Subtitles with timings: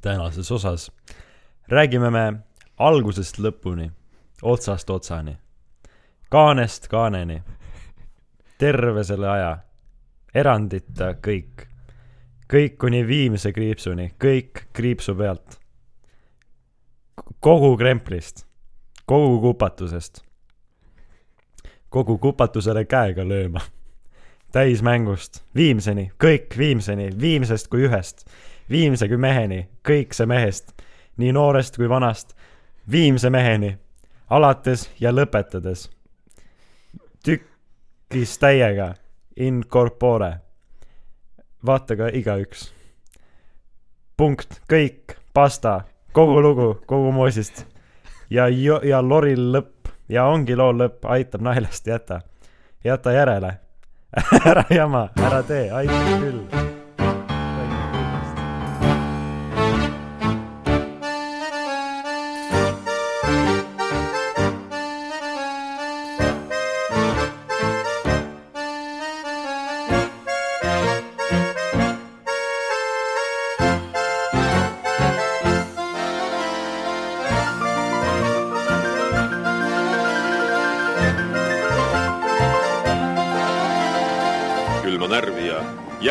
[0.00, 0.90] tänases osas.
[1.68, 2.32] Räägime me
[2.78, 3.90] algusest lõpuni,
[4.42, 5.36] otsast otsani,
[6.30, 7.42] kaanest kaaneni,
[8.58, 9.50] terve selle aja,
[10.34, 11.66] erandita kõik,
[12.50, 15.60] kõik kuni viimse kriipsuni, kõik kriipsu pealt.
[17.40, 18.46] kogu kremplist,
[19.06, 20.24] kogu kupatusest,
[21.88, 23.60] kogu kupatusele käega lööma,
[24.52, 28.24] täismängust, viimseni, kõik viimseni, viimsest kui ühest,
[28.70, 30.72] viimse kui meheni, kõik see mehest,
[31.16, 32.34] nii noorest kui vanast,
[32.90, 33.76] viimse meheni,
[34.30, 35.90] alates ja lõpetades.
[37.24, 38.94] tükis täiega,
[39.36, 40.40] in corpore.
[41.66, 42.72] vaata ka igaüks.
[44.16, 45.80] punkt, kõik, pasta,
[46.12, 47.66] kogu lugu, kogu moosist.
[48.30, 48.48] ja,
[48.82, 52.20] ja loril lõpp ja ongi loo lõpp, aitab naljast jäta,
[52.84, 53.58] jäta järele.
[54.50, 56.69] ära jama, ära tee, aitab küll.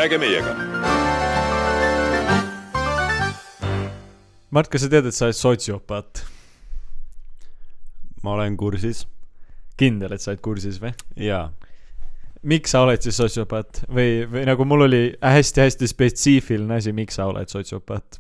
[0.10, 0.56] Jääge meiega.
[4.50, 6.26] Mart, kas sa tead, et sa oled sotsiopaat?
[8.20, 9.06] ma olen kursis
[9.80, 10.92] kindel, et sa oled kursis või?
[11.16, 11.52] ja
[12.44, 17.30] miks sa oled siis sotsiopaat või, või nagu mul oli hästi-hästi spetsiifiline asi, miks sa
[17.30, 18.20] oled sotsiopaat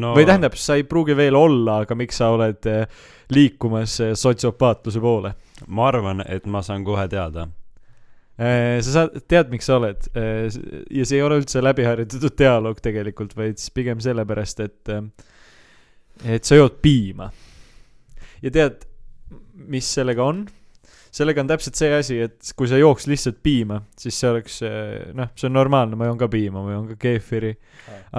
[0.00, 4.16] no või tähendab, sa ei pruugi veel olla, aga miks sa oled eh, liikumas eh,
[4.18, 5.36] sotsiopaatluse poole?
[5.68, 7.46] ma arvan, et ma saan kohe teada.
[8.40, 13.60] Sa saad, tead, miks sa oled ja see ei ole üldse läbiharjutatud dialoog tegelikult, vaid
[13.60, 14.92] siis pigem sellepärast, et,
[16.24, 17.28] et sa jood piima.
[18.40, 18.86] ja tead,
[19.68, 20.46] mis sellega on?
[21.14, 24.60] sellega on täpselt see asi, et kui sa jooks lihtsalt piima, siis see oleks,
[25.16, 27.50] noh, see on normaalne, ma joon ka piima, ma joon ka keefiri,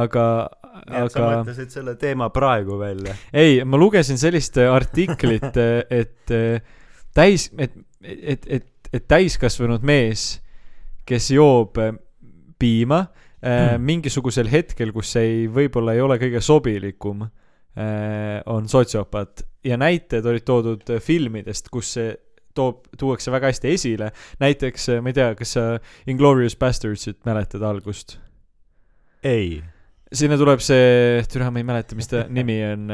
[0.02, 3.16] aga, sa aga mõtlesid selle teema praegu välja?
[3.32, 5.56] ei, ma lugesin sellist äh, artiklit,
[6.02, 6.76] et äh,
[7.16, 10.42] täis, et, et, et, et täiskasvanud mees,
[11.08, 11.94] kes joob äh,
[12.60, 13.82] piima äh, Hmm.
[13.82, 20.28] mingisugusel hetkel, kus see ei, võib-olla ei ole kõige sobilikum äh,, on sotsiopaat ja näited
[20.30, 22.12] olid toodud äh, filmidest, kus see
[22.54, 24.12] toob, tuuakse väga hästi esile.
[24.44, 25.66] näiteks, ma ei tea, kas sa
[26.06, 28.20] Inglorious Bastardsit mäletad algust?
[29.24, 29.64] ei.
[30.14, 32.90] sinna tuleb see, türa ma ei mäleta, mis ta nimi on,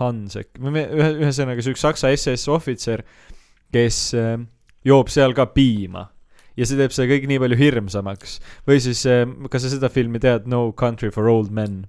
[0.00, 3.02] Hans äkki, ühe, ühesõnaga see üks saksa SS ohvitser,
[3.72, 4.36] kes äh,
[4.86, 6.08] joob seal ka piima.
[6.58, 8.38] ja see teeb selle kõik nii palju hirmsamaks.
[8.68, 9.04] või siis,
[9.50, 11.84] kas sa seda filmi tead, No Country for Old Men?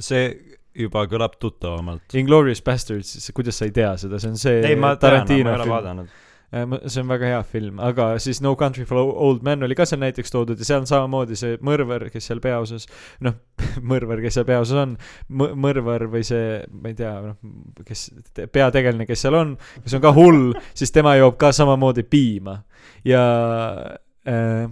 [0.00, 0.34] see
[0.74, 2.14] juba kõlab tuttavamalt.
[2.18, 5.52] Inglorious Bastards, kuidas sa ei tea seda, see on see ei, ma tean, ma Tarantino
[5.52, 6.14] ei ole vaadanud.
[6.52, 10.00] See on väga hea film, aga siis No Country for Old Men oli ka seal
[10.02, 12.86] näiteks toodud ja seal on samamoodi see mõrvar, kes seal peaosas,
[13.26, 13.34] noh,
[13.90, 14.96] mõrvar, kes seal peaosas on,
[15.34, 18.06] mõrvar või see, ma ei tea, noh, kes,
[18.54, 22.60] peategelane, kes seal on, kes on ka hull, siis tema joob ka samamoodi piima
[23.08, 23.22] ja
[24.28, 24.68] äh,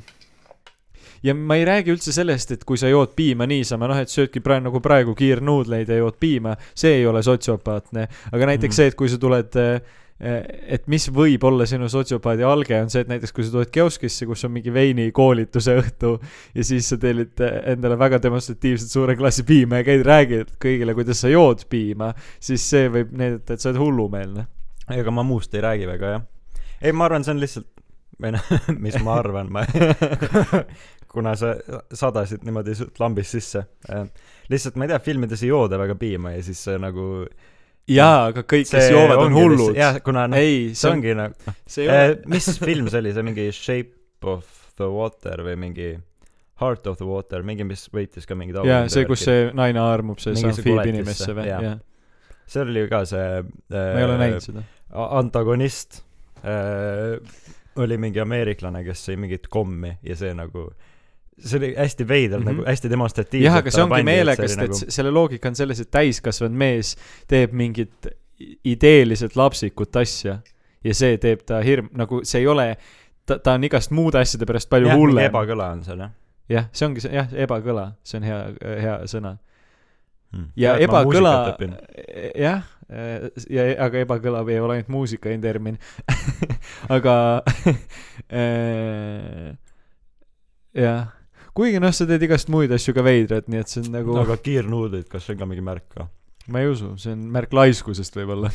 [1.22, 4.42] ja ma ei räägi üldse sellest, et kui sa jood piima niisama, noh, et söödki
[4.42, 8.76] praegu nagu praegu kiirnuudleid ja jood piima, see ei ole sotsiopaatne, aga näiteks Mhm.
[8.78, 13.02] see, et kui sa tuled äh, et mis võib olla sinu sotsiopaadi alge, on see,
[13.02, 16.12] et näiteks kui sa tuled kioskisse, kus on mingi veinikoolituse õhtu
[16.54, 21.24] ja siis sa tellid endale väga demonstratiivselt suure klassi piima ja käid, räägid kõigile, kuidas
[21.24, 24.46] sa jood piima, siis see võib näidata, et sa oled hullumeelne.
[24.94, 26.26] ega ma muust ei räägi väga, jah.
[26.80, 27.70] ei, ma arvan, see on lihtsalt,
[28.22, 28.50] või noh,
[28.86, 29.66] mis ma arvan, ma
[31.12, 31.56] kuna sa
[31.92, 33.66] sadasid niimoodi lambist sisse.
[34.48, 37.26] lihtsalt ma ei tea, filmides ei jooda väga piima ja siis see nagu
[37.90, 39.76] jaa, aga kõik, kes joovad, on hullud.
[39.78, 41.54] jah, kuna noh, ei, see see on, ongi nagu
[41.86, 44.46] eh,, mis film see oli, see mingi Shape of
[44.78, 45.88] the Water või mingi
[46.62, 50.22] Heart of the Water, mingi, mis võitis ka mingid jaa, see, kus see naine armub
[50.22, 51.80] sellesse koletisse, või, jah.
[52.50, 54.64] seal oli ju ka see ma ei ole näinud seda.
[55.18, 56.02] antagonist
[56.46, 57.18] äh,
[57.82, 60.68] oli mingi ameeriklane, kes sõi mingit kommi ja see nagu
[61.42, 62.48] see oli hästi veider mm, Mhm.
[62.48, 62.62] -hmm.
[62.62, 66.56] nagu hästi demonstratiivselt jah, aga see ongi sest et selle loogika on selles, et täiskasvanud
[66.56, 66.96] mees
[67.28, 68.10] teeb mingit
[68.64, 70.38] ideeliselt lapsikut asja
[70.84, 72.76] ja see teeb ta hirm, nagu see ei ole,
[73.26, 75.30] ta, ta on igast muude asjade pärast palju mingi hullem.
[75.30, 76.10] ebakõla on seal jah
[76.50, 78.38] jah, see ongi see, jah, ebakõla, see on hea,
[78.82, 79.36] hea sõna.
[80.32, 80.50] hmm.
[80.58, 81.74] ja ma ebakõla õpin.,
[82.38, 82.66] jah,
[83.52, 85.78] ja aga ebakõla ei ole ainult muusika termin,
[86.96, 87.16] aga
[88.28, 89.52] äh,
[90.84, 91.12] jah,
[91.56, 94.22] kuigi noh, sa teed igast muid asju ka veidrad, nii et see on nagu no,,
[94.24, 96.02] aga kiirnuudlid, kas see on ka mingi märk ka?
[96.52, 98.48] ma ei usu, see on märk laiskusest võib-olla.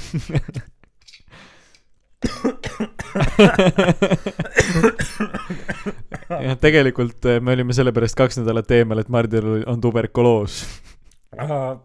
[6.28, 10.54] jah, tegelikult eh, me olime sellepärast kaks nädalat eemal, et Mardil on tuberkuloos.
[11.38, 11.78] ahah,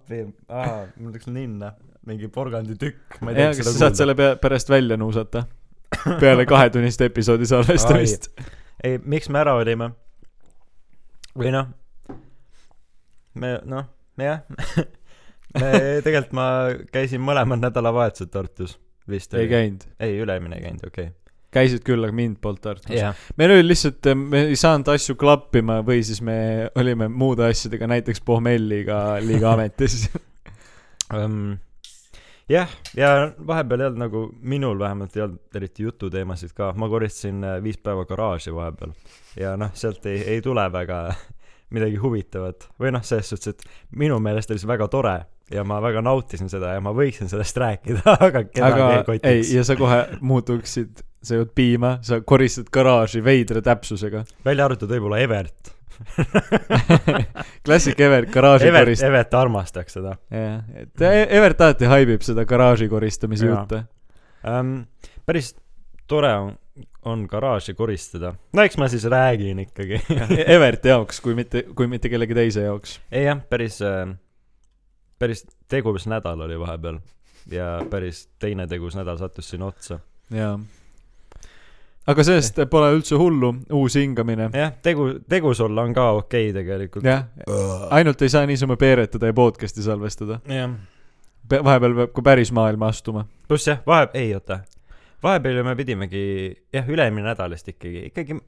[0.96, 1.68] mul läks ninna,
[2.08, 5.40] mingi porganditükk, jah, kas sa saad selle pea-, pärast välja nuusata?
[6.20, 8.22] peale kahetunnist episoodi salvestamist.
[8.84, 9.92] ei, miks me ära olime?
[11.38, 11.70] Või noh,
[13.38, 13.88] me noh,
[14.20, 14.44] jah,
[15.60, 15.72] me
[16.04, 16.46] tegelikult ma
[16.92, 19.34] käisin mõlemad nädalavahetused Tartus vist.
[19.34, 19.88] ei käinud.
[20.00, 21.10] ei, üle-eelmine ei käinud, okei
[21.52, 23.00] käisid küll, aga mind polnud Tartus okay..
[23.00, 26.36] jah, meil oli lihtsalt, me ei saanud asju klappima või siis me
[26.80, 30.06] olime muude asjadega, näiteks pohmelliga liiga ametis.
[31.12, 31.58] um,
[32.50, 33.12] jah, ja
[33.46, 37.78] vahepeal ei olnud nagu, minul vähemalt ei olnud eriti jututeemasid ka, ma koristasin äh, viis
[37.78, 38.94] päeva garaaži vahepeal
[39.38, 41.04] ja noh, sealt ei, ei tule väga
[41.74, 45.16] midagi huvitavat või noh, selles suhtes, et minu meelest oli see väga tore
[45.52, 49.54] ja ma väga nautisin seda ja ma võiksin sellest rääkida, aga kedagi ei ei, kotiks.
[49.56, 54.24] ja sa kohe muutuksid, sa jõud piima, sa koristad garaaži veidra täpsusega.
[54.44, 55.74] välja arvatud võib-olla Evert.
[57.66, 59.06] klassik Evert, garaaži Evert, korist-.
[59.06, 63.60] Evert armastaks seda jah, et E- Evert alati haibib seda garaaži koristamise Jaa.
[63.60, 63.84] jutte.
[64.48, 64.74] um,.
[65.26, 65.54] päris
[66.10, 66.52] tore on,
[67.08, 68.34] on garaaži koristada.
[68.52, 70.00] no eks ma siis räägin ikkagi.
[70.54, 72.98] Everti jaoks, kui mitte, kui mitte kellegi teise jaoks.
[73.12, 74.12] ei jah, päris äh,,
[75.18, 77.00] päris tegus nädal oli vahepeal
[77.50, 80.00] ja päris teine tegus nädal sattus sinna otsa.
[80.30, 80.56] jaa.
[82.06, 84.48] Aga sellest pole üldse hullu, uus hingamine.
[84.56, 87.06] jah, tegu, tegus olla on ka okei okay, tegelikult.
[87.06, 87.28] jah,
[87.90, 90.40] ainult ei saa niisama peeretada ja podcast'i salvestada.
[90.48, 90.74] jah.
[91.52, 93.26] vahepeal peab ka päris maailma astuma.
[93.48, 94.62] pluss jah, vahe, ei oota,
[95.22, 96.24] vahepeal ju me pidimegi,
[96.74, 98.40] jah, üle-eelmine nädal vist ikkagi, ikkagi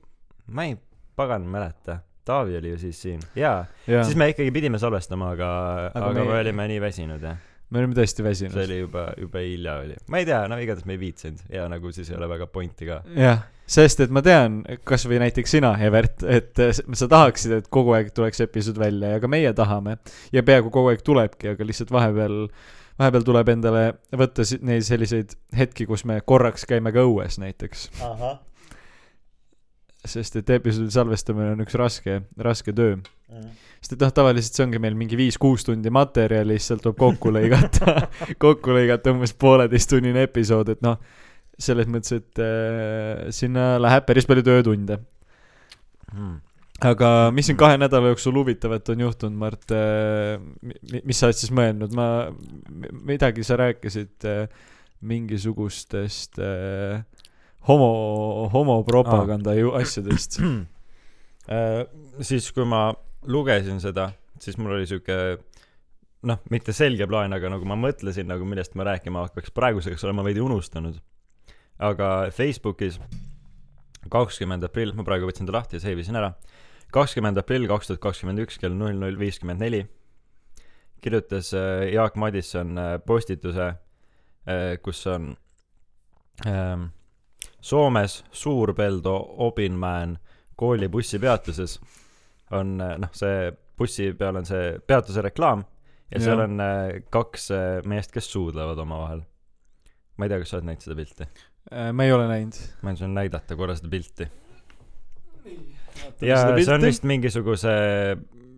[0.47, 0.77] ma ei,
[1.17, 2.00] pagan mäleta.
[2.25, 5.49] Taavi oli ju siis siin jaa ja., siis, me ikkagi pidime salvestama, aga,
[5.91, 6.31] Aga aga me- me...
[6.33, 7.37] me olime nii väsinud jah.
[7.75, 8.55] Me olime tõesti see väsinud.
[8.65, 9.97] oli juba, jube hilja oli.
[10.09, 12.87] ma ei tea, no igatahes me ei viitsinud ja nagu siis ei ole väga pointi
[12.88, 13.00] ka.
[13.19, 17.94] jah, sest et ma tean, kasvõi näiteks sina, Evert, et s- sa tahaksid, et kogu
[17.99, 19.99] aeg tuleks episood välja ja ka meie tahame
[20.32, 22.49] ja peaaegu kogu aeg tulebki, aga lihtsalt vahepeal,
[23.00, 23.85] vahepeal tuleb endale
[24.15, 27.88] võtta neid selliseid hetki, kus me korraks käime ka õues näiteks.
[30.05, 32.97] Sest et episoodi salvestamine on üks raske, raske töö.
[33.81, 37.33] sest et noh, tavaliselt see ongi meil mingi viis-kuus tundi materjali, siis sealt tuleb kokku
[37.35, 37.95] lõigata,
[38.45, 40.99] kokku lõigata umbes pooleteisttunnine episood, et noh,
[41.61, 45.01] selles mõttes, et äh, sinna läheb päris palju töötunde.
[46.15, 46.37] Hmm.
[46.85, 50.37] aga mis siin kahe nädala jooksul huvitavat on juhtunud, Mart äh,,
[51.03, 52.29] mis sa oled siis mõelnud, ma,
[53.09, 54.47] midagi sa rääkisid äh,
[55.03, 57.03] mingisugustest äh,
[57.69, 60.40] homo, homopropaganda ju asjadest.
[61.44, 61.82] Äh,
[62.25, 62.87] siis, kui ma
[63.28, 64.06] lugesin seda,
[64.40, 65.16] siis mul oli sihuke
[66.25, 70.16] noh, mitte selge plaan, aga nagu ma mõtlesin nagu millest ma rääkima hakkaks, praeguseks olen
[70.16, 70.96] ma veidi unustanud.
[71.84, 72.96] aga Facebookis
[74.08, 76.32] kakskümmend aprill, ma praegu võtsin ta lahti ja save isin ära,
[76.96, 79.84] kakskümmend aprill kaks tuhat kakskümmend üks kell null null viiskümmend neli
[81.05, 83.75] kirjutas äh, Jaak Madisson äh, postituse,
[84.81, 85.34] kus on
[86.46, 86.88] ähm,
[87.64, 89.14] Soomes Suurpeldo
[89.46, 90.19] Obinmäen
[90.56, 91.78] kooli bussipeatuses
[92.55, 95.64] on noh, see bussi peal on see peatuse reklaam
[96.12, 96.44] ja seal Jah.
[96.44, 99.25] on äh, kaks äh, meest, kes suudlevad omavahel.
[100.16, 101.28] ma ei tea, kas sa oled näinud seda pilti?
[101.73, 102.61] Äh, ma ei ole näinud.
[102.83, 104.28] ma võin sulle näidata korra seda pilti.
[106.23, 107.73] ja see on vist mingisuguse,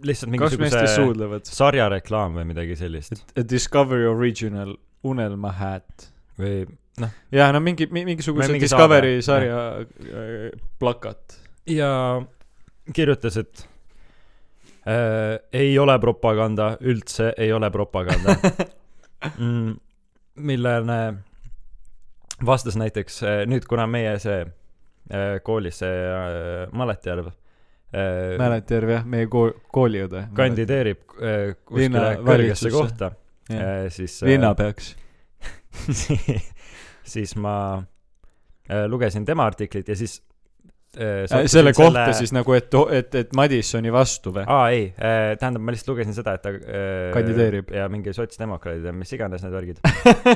[0.07, 6.11] lihtsalt mingisuguse sarjareklaam või midagi sellist Discovery Original Unelmahäät.
[6.39, 6.67] Või
[7.33, 11.39] jah, no mingi, mingisuguse mingi Discovery saade, sarja äh, plakat.
[11.67, 12.23] ja
[12.93, 13.69] kirjutas, et
[14.87, 18.37] äh, ei ole propaganda, üldse ei ole propaganda
[19.39, 19.75] mm,.
[20.37, 21.01] millele
[22.47, 29.09] vastas näiteks äh, nüüd, kuna meie see äh, koolis see äh, Maletjärv äh, Mäletjärv jah,
[29.09, 30.29] meie kool, kooliõde.
[30.37, 33.13] kandideerib äh, kuskile kõrgesse kohta
[33.51, 34.95] äh,, siis linnapeaks.
[37.15, 37.57] siis ma
[38.71, 40.37] äh, lugesin tema artiklit ja siis äh,
[41.01, 44.47] Äh, selle kohta siis nagu, et, et, et Madissoni vastu või?
[44.49, 46.53] aa ei äh,, tähendab, ma lihtsalt lugesin seda, et ta
[47.13, 47.69] Kandideerib.
[47.75, 49.83] ja mingi sotsdemokraadid ja mis iganes need värgid.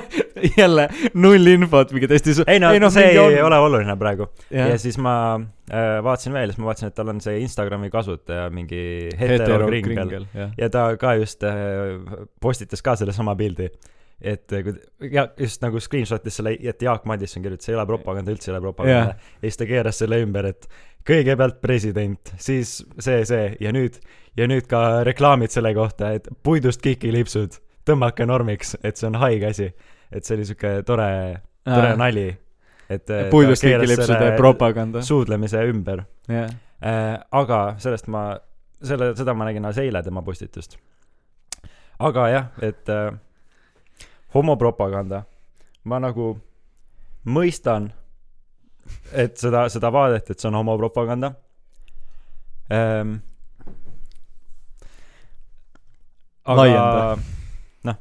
[0.61, 3.39] jälle null infot, mingi täiesti ei no, ei, no see ei on.
[3.47, 4.29] ole oluline praegu.
[4.53, 8.51] ja siis ma äh, vaatasin veel, siis ma vaatasin, et tal on see Instagrami kasutaja
[8.53, 8.83] mingi
[9.15, 10.53] hetero heterokringel kringel, jah.
[10.61, 11.97] ja ta ka just äh,
[12.41, 13.71] postitas ka sellesama pildi.
[14.21, 18.33] Et eh, kui ja just nagu screenshot'is selle, et Jaak Madison kirjutas, ei ole propaganda,
[18.35, 19.29] üldse ei ole propaganda Jah.
[19.41, 20.69] ja siis ta keeras selle ümber, et
[21.09, 23.97] kõigepealt president, siis see, see ja nüüd,
[24.37, 27.57] ja nüüd ka reklaamid selle kohta, et puidust kikilipsud,
[27.89, 29.71] tõmmake normiks, et see on haige asi.
[30.13, 31.09] et see oli siuke tore,
[31.65, 32.29] tore nali.
[32.91, 36.53] et ta puidust kikilipsude propaganda, suudlemise ümber jah.
[36.85, 37.17] äh,.
[37.31, 38.37] aga sellest ma,
[38.83, 40.77] selle, seda ma nägin alles eile tema postitust.
[41.99, 43.15] aga jah, et äh,
[44.35, 45.23] homopropaganda,
[45.85, 46.33] ma nagu
[47.31, 47.91] mõistan,
[49.13, 51.35] et seda, seda vaadet, et see on homopropaganda
[52.73, 53.19] ähm,.
[56.51, 57.19] Laienda.
[57.87, 57.99] noh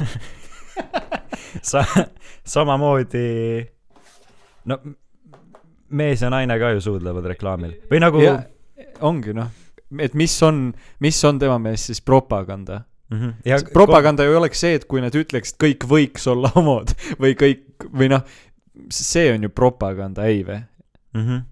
[1.70, 1.82] sa,
[2.44, 3.26] samamoodi
[4.70, 4.78] no
[5.92, 8.38] mees ja naine ka ju suudlevad reklaamil või nagu ja
[9.00, 9.50] ongi noh,
[10.00, 10.70] et mis on,
[11.02, 12.82] mis on tema meelest siis propaganda.
[13.12, 13.30] Mhm.
[13.44, 16.94] ja propaganda ju ei oleks see, et kui nad ütleks, et kõik võiks olla homod
[17.20, 18.22] või kõik või noh,
[18.88, 20.62] see on ju propaganda, ei või?
[21.12, 21.26] mm.
[21.26, 21.42] -hmm.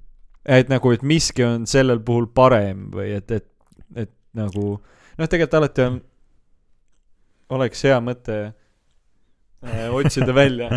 [0.56, 3.48] et nagu, et miski on sellel puhul parem või et, et,
[3.94, 6.00] et nagu noh, tegelikult alati on,
[7.58, 8.38] oleks hea mõte
[9.66, 10.70] äh, otsida välja,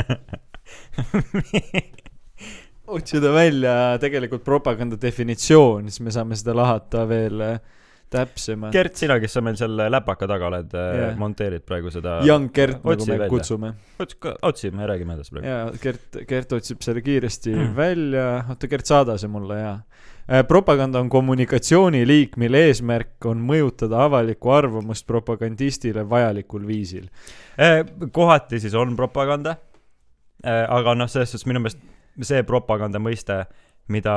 [2.97, 7.59] otsida välja tegelikult propaganda definitsioon, siis me saame seda lahata veel äh,
[8.13, 8.74] täpsemalt.
[8.75, 10.98] Gert, sina, kes sa meil seal läpaka taga oled yeah.
[11.10, 12.20] Jah., monteerid praegu seda.
[12.27, 13.29] Young Gert, nagu Otsi me välja.
[13.34, 13.74] kutsume.
[14.50, 15.48] otsime, räägime edasi praegu.
[15.50, 17.75] jaa, Gert, Gert otsib selle kiiresti Mm.
[17.77, 20.43] välja, oota, Gert, saada see mulle, jaa.
[20.48, 27.10] propaganda on kommunikatsiooniliik, mille eesmärk on mõjutada avalikku arvamust propagandistile vajalikul viisil.
[27.58, 27.84] Eh,
[28.15, 29.58] kohati siis on propaganda,
[30.43, 31.79] aga noh, selles suhtes minu meelest
[32.22, 33.41] see propaganda mõiste,
[33.91, 34.13] mida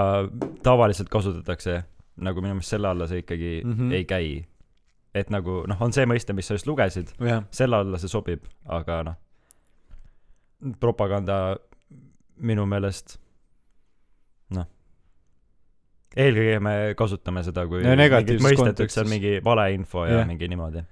[0.63, 1.81] tavaliselt kasutatakse,
[2.17, 3.73] nagu minu meelest selle alla see ikkagi mm.
[3.73, 3.93] -hmm.
[3.93, 4.47] ei käi.
[5.15, 8.45] et nagu noh, on see mõiste, mis sa just lugesid, jah, selle alla see sobib,
[8.65, 9.15] aga noh,
[10.81, 11.57] propaganda
[12.37, 13.17] minu meelest
[14.51, 14.67] noh,
[16.17, 20.29] eelkõige me kasutame seda kui No mingit mõistet, see on mingi valeinfo ja yeah.
[20.29, 20.85] mingi niimoodi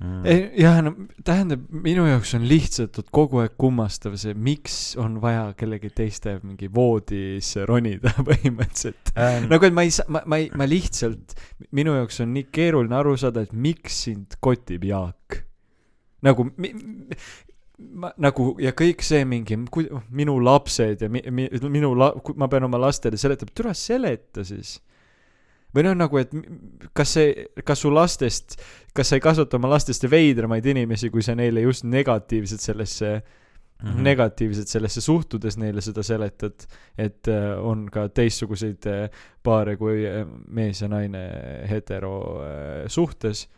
[0.00, 0.24] mm..
[0.58, 0.92] jah, no
[1.26, 6.70] tähendab, minu jaoks on lihtsalt kogu aeg kummastav see, miks on vaja kellegi teiste mingi
[6.74, 9.12] voodisse ronida põhimõtteliselt.
[9.16, 11.36] Ähm, nagu, et ma ei saa, ma, ma ei, ma lihtsalt,
[11.76, 15.42] minu jaoks on nii keeruline aru saada, et miks sind kotib Jaak.
[16.26, 16.72] nagu mi,,
[17.78, 19.58] ma nagu ja kõik see mingi,
[20.10, 24.78] minu lapsed ja mi, mi, minu la-, ma pean oma lastele seletama, türa seleta siis.
[25.74, 26.32] Või noh, nagu, et
[26.96, 28.58] kas see, kas su lastest,
[28.96, 33.10] kas sa ei kasvata oma lastest veidramaid inimesi, kui sa neile just negatiivselt sellesse
[33.82, 34.02] mm -hmm.
[34.02, 36.66] negatiivselt sellesse suhtudes neile seda seletad,
[36.98, 39.10] et äh, on ka teistsuguseid äh,
[39.42, 41.28] paare kui äh, mees ja naine
[41.70, 43.48] hetero äh, suhtes.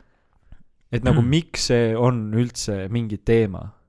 [0.93, 3.80] et nagu miks see on üldse mingi teema?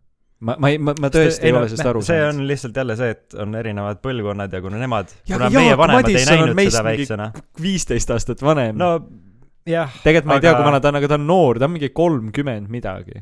[0.41, 2.41] ma, ma ei, ma, ma tõesti ei ole sellest aru see saanud.
[2.41, 5.75] on lihtsalt jälle see, et on erinevad põlvkonnad ja kuna nemad, Ja kuna aga meie
[5.77, 7.27] vanemad ei Madison on näinud seda väiksena.
[7.61, 8.89] viisteist aastat vanem no,.
[9.69, 9.93] jah.
[10.03, 11.75] tegelikult ma ei tea, aga- kui vana ta on, aga ta on noor, ta on
[11.75, 13.21] mingi kolmkümmend midagi.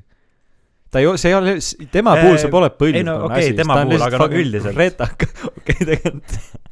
[0.92, 1.58] ta ei ole, see ei ole,
[1.92, 4.18] tema puhul see pole ei no põlvkonna okei, asi, tema ta on puhul, lihtsalt aga
[4.18, 4.78] no fucking üldiselt.
[4.80, 6.68] retaka, okei tegelikult.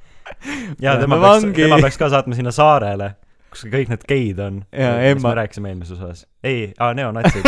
[0.88, 3.12] ja tema peaks, tema peaks ka saatma sinna saarele,
[3.52, 4.64] kus kõik need geid on.
[4.72, 6.28] Mis me rääkisime eelmises osas.
[6.44, 7.44] ei, aa, neonatsid.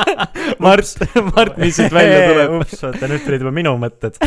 [0.63, 0.87] Mart,
[1.35, 2.55] Mart, mis siit välja tuleb?
[2.59, 4.17] ups, oota nüüd tulid juba minu mõtted.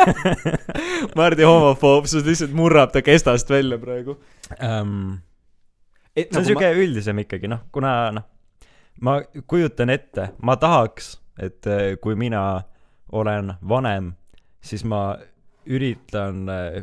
[1.18, 4.16] Mardi homofoobsus lihtsalt murrab ta kestast välja praegu.
[4.58, 5.20] Um,
[6.14, 8.26] et see on siuke üldisem ikkagi noh, kuna noh,
[9.04, 9.20] ma
[9.50, 12.44] kujutan ette, ma tahaks, et eh, kui mina
[13.16, 14.12] olen vanem,
[14.62, 15.14] siis ma
[15.70, 16.82] üritan äh,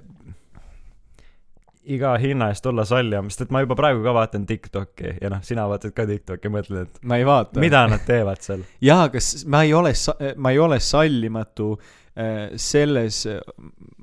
[1.96, 5.44] iga hinna eest olla sallivam, sest et ma juba praegu ka vaatan Tiktoki ja noh,
[5.46, 7.62] sina vaatad ka Tiktoki mõtled, et ma ei vaata.
[7.64, 8.66] mida nad teevad seal.
[8.84, 9.94] jaa, kas ma ei ole,
[10.36, 13.24] ma ei ole sallimatu äh, selles,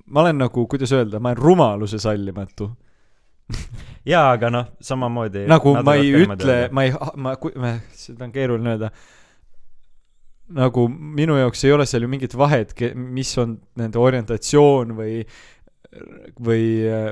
[0.06, 2.70] ma olen nagu, kuidas öelda, ma olen rumaluse sallimatu.
[4.12, 5.44] jaa, aga noh, samamoodi.
[5.50, 8.90] nagu ma ei ütle, ma ei, ma, ma, seda on keeruline öelda.
[10.54, 15.22] nagu minu jaoks ei ole seal ju mingit vahet, mis on nende orientatsioon või
[16.44, 16.64] või,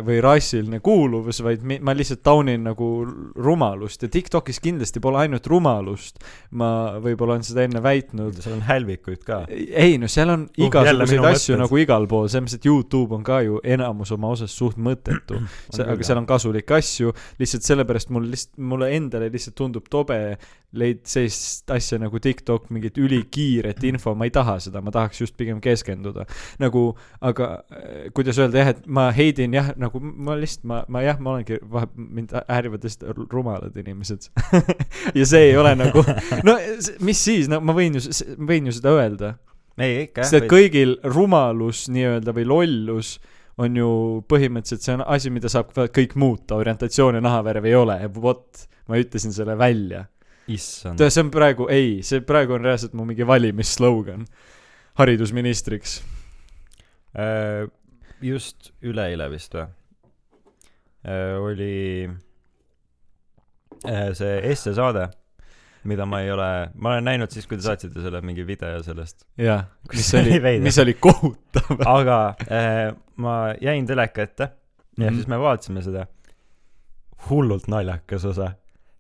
[0.07, 2.89] või rassiline kuuluvus, vaid mi- ma lihtsalt taunin nagu
[3.37, 6.19] rumalust ja Tiktokis kindlasti pole ainult rumalust.
[6.51, 8.35] ma võib-olla olen seda enne väitnud.
[8.43, 9.45] seal on hälvikuid ka.
[9.49, 11.63] ei no seal on Uh, igasuguseid minu asju mõtted.
[11.63, 15.39] nagu igal pool, selles mõttes, et Youtube on ka ju enamus oma osas suht mõttetu.
[15.79, 20.37] aga seal on kasulikke asju, lihtsalt sellepärast mul lihtsalt, mulle endale lihtsalt tundub tobe
[20.75, 25.37] leid-, sellist asja nagu TikTok, mingit ülikiiret info, ma ei taha seda, ma tahaks just
[25.37, 26.25] pigem keskenduda.
[26.59, 31.03] nagu, aga äh, kuidas öelda, jah, et ma heidin jah, nagu ma lihtsalt, ma, ma
[31.05, 31.59] jah, ma olengi,
[31.97, 34.29] mind häirivad lihtsalt rumalad inimesed.
[35.19, 36.05] ja see ei ole nagu,
[36.49, 36.57] no
[37.07, 38.05] mis siis, no ma võin ju,
[38.39, 39.35] ma võin ju seda öelda.
[39.81, 43.17] ei, ikka sest et kõigil rumalus nii-öelda või lollus
[43.61, 43.91] on ju
[44.29, 49.01] põhimõtteliselt see on asi, mida saab kõik muuta, orientatsioon ja nahavärv ei ole, vot, ma
[49.01, 50.07] ütlesin selle välja.
[50.49, 51.01] issand.
[51.03, 54.27] see on praegu, ei, see praegu on reaalselt mu mingi valimisslogan
[54.99, 56.01] haridusministriks.
[57.17, 57.69] Äh,
[58.23, 59.67] just üleeile vist või?
[61.43, 62.09] oli
[63.89, 65.09] äh, see essesaade,
[65.91, 66.49] mida ma ei ole,
[66.79, 69.25] ma olen näinud siis, kui te saatsite selle mingi video sellest.
[69.41, 69.65] jah,
[69.97, 71.73] mis oli mis oli kohutav.
[71.97, 74.51] aga äh, ma jäin teleka ette
[74.99, 75.15] ja Mhm.
[75.17, 76.07] siis me vaatasime seda.
[77.31, 78.53] hullult naljakas osa.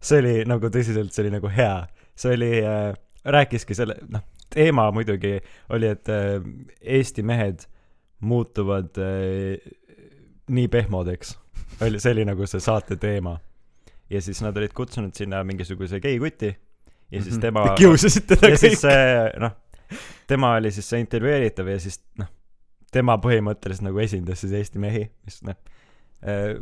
[0.02, 1.87] see oli nagu tõsiselt, see oli nagu hea.
[2.17, 5.38] see oli äh,, rääkiski selle, noh, teema muidugi
[5.71, 6.43] oli, et äh,
[6.83, 7.67] Eesti mehed
[8.23, 9.73] muutuvad äh,
[10.52, 11.37] nii pehmodeks.
[11.83, 13.37] oli, see oli nagu see saate teema.
[14.11, 16.50] ja siis nad olid kutsunud sinna mingisuguse geikuti
[17.12, 17.75] ja siis tema Mhm.
[17.81, 18.81] kiusasid teda ja siis kõik.
[18.85, 19.52] see noh,
[20.29, 22.29] tema oli siis see intervjueeritav ja siis noh,
[22.93, 25.57] tema põhimõtteliselt nagu esindas siis Eesti mehi, mis noh
[26.23, 26.57] äh,,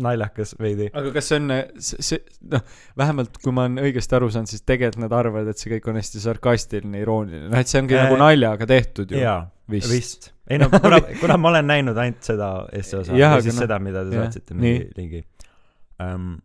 [0.00, 0.88] naljakas veidi.
[0.96, 1.52] aga kas see on,
[1.82, 2.20] see, see,
[2.52, 2.62] noh,
[2.98, 5.98] vähemalt kui ma olen õigesti aru saanud, siis tegelikult nad arvavad, et see kõik on
[6.00, 9.18] hästi sarkastiline, irooniline, noh, et see ongi Äh, nagu naljaga tehtud ju.
[9.20, 9.90] jaa, vist.
[9.92, 10.30] vist.
[10.50, 13.66] ei no kuna, kuna ma olen näinud ainult seda Eesti osa ja aga siis noh,
[13.66, 15.24] seda, mida te saatsite mingi ligi
[16.02, 16.36] um,.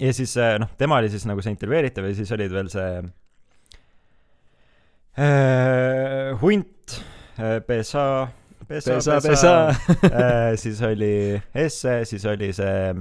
[0.00, 2.90] ja siis noh, tema oli siis nagu see intervjueeritav ja siis olid veel see
[5.20, 7.00] äh, hunt
[7.38, 8.28] äh,, PSA,
[8.66, 9.54] PSA, pesa, PSA pesa.
[10.10, 11.14] äh, siis oli
[11.54, 12.94] Esse, siis oli see,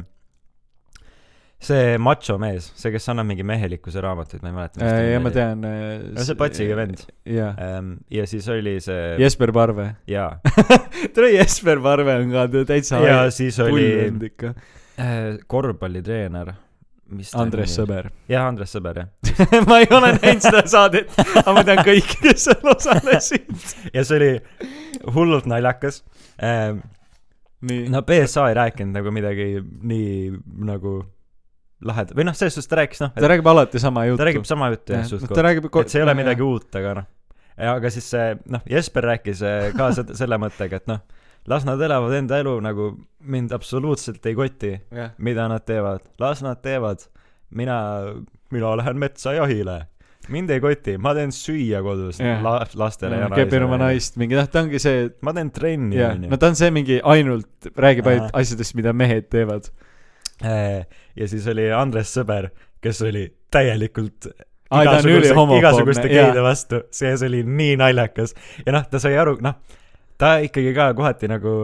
[1.60, 4.86] see macho mees, see, kes annab mingi mehelikkuse raamatuid, ma ei mäleta.
[4.86, 5.32] Äh, ja ma.
[5.36, 5.66] tean.
[6.16, 7.04] no see patsiga vend.
[7.28, 9.90] jah, Ähm, ja siis oli see, Jesper Parve.
[10.08, 10.40] jaa,
[11.16, 16.54] tere, Jesper Parve on ka täitsa ja siis oli äh, korvpallitreener,
[17.42, 17.76] Andres?
[17.76, 18.08] Sõber.
[18.32, 19.60] jah, Andres Sõber, jah.
[19.68, 21.12] ma ei ole näinud seda saadet,
[21.44, 23.52] aga ma tean kõiki, kes seal osalesid.
[23.92, 24.34] ja see oli
[25.12, 26.06] hullult naljakas
[26.40, 26.86] ähm,.
[27.68, 27.88] nii.
[27.92, 30.38] no PSA ei rääkinud nagu midagi nii
[30.72, 31.02] nagu
[31.86, 34.20] lahedat, või noh, selles suhtes ta rääkis noh, ta räägib alati sama juttu.
[34.20, 36.96] ta räägib sama juttu jah, suht ta räägib et see ei ole midagi uut, aga
[37.00, 37.08] noh,
[37.76, 41.04] aga siis see noh, Jesper rääkis eh, ka seda, selle mõttega, et noh,
[41.50, 46.44] las nad elavad enda elu nagu mind absoluutselt ei koti, jah, mida nad teevad, las
[46.46, 47.08] nad teevad,
[47.56, 47.80] mina,
[48.52, 49.82] mina lähen metsa jahile,
[50.30, 52.42] mind ei koti, ma teen süüa kodus Jah.
[52.44, 56.18] la, lastele ja kepin oma naist mingi, noh, ta ongi see, ma teen trenni jah,
[56.18, 56.32] onju.
[56.32, 59.72] no ta on see mingi ainult, räägib ainult asjadest, mida mehed teevad.
[60.46, 60.86] Eh,
[61.20, 62.50] ja siis oli Andres Sõber,
[62.84, 64.30] kes oli täielikult
[64.70, 68.36] on ülihomofoobne, igasuguste geide vastu, see, see oli nii naljakas.
[68.66, 69.58] Ja noh, ta sai aru, noh,
[70.22, 71.56] ta ikkagi ka kohati nagu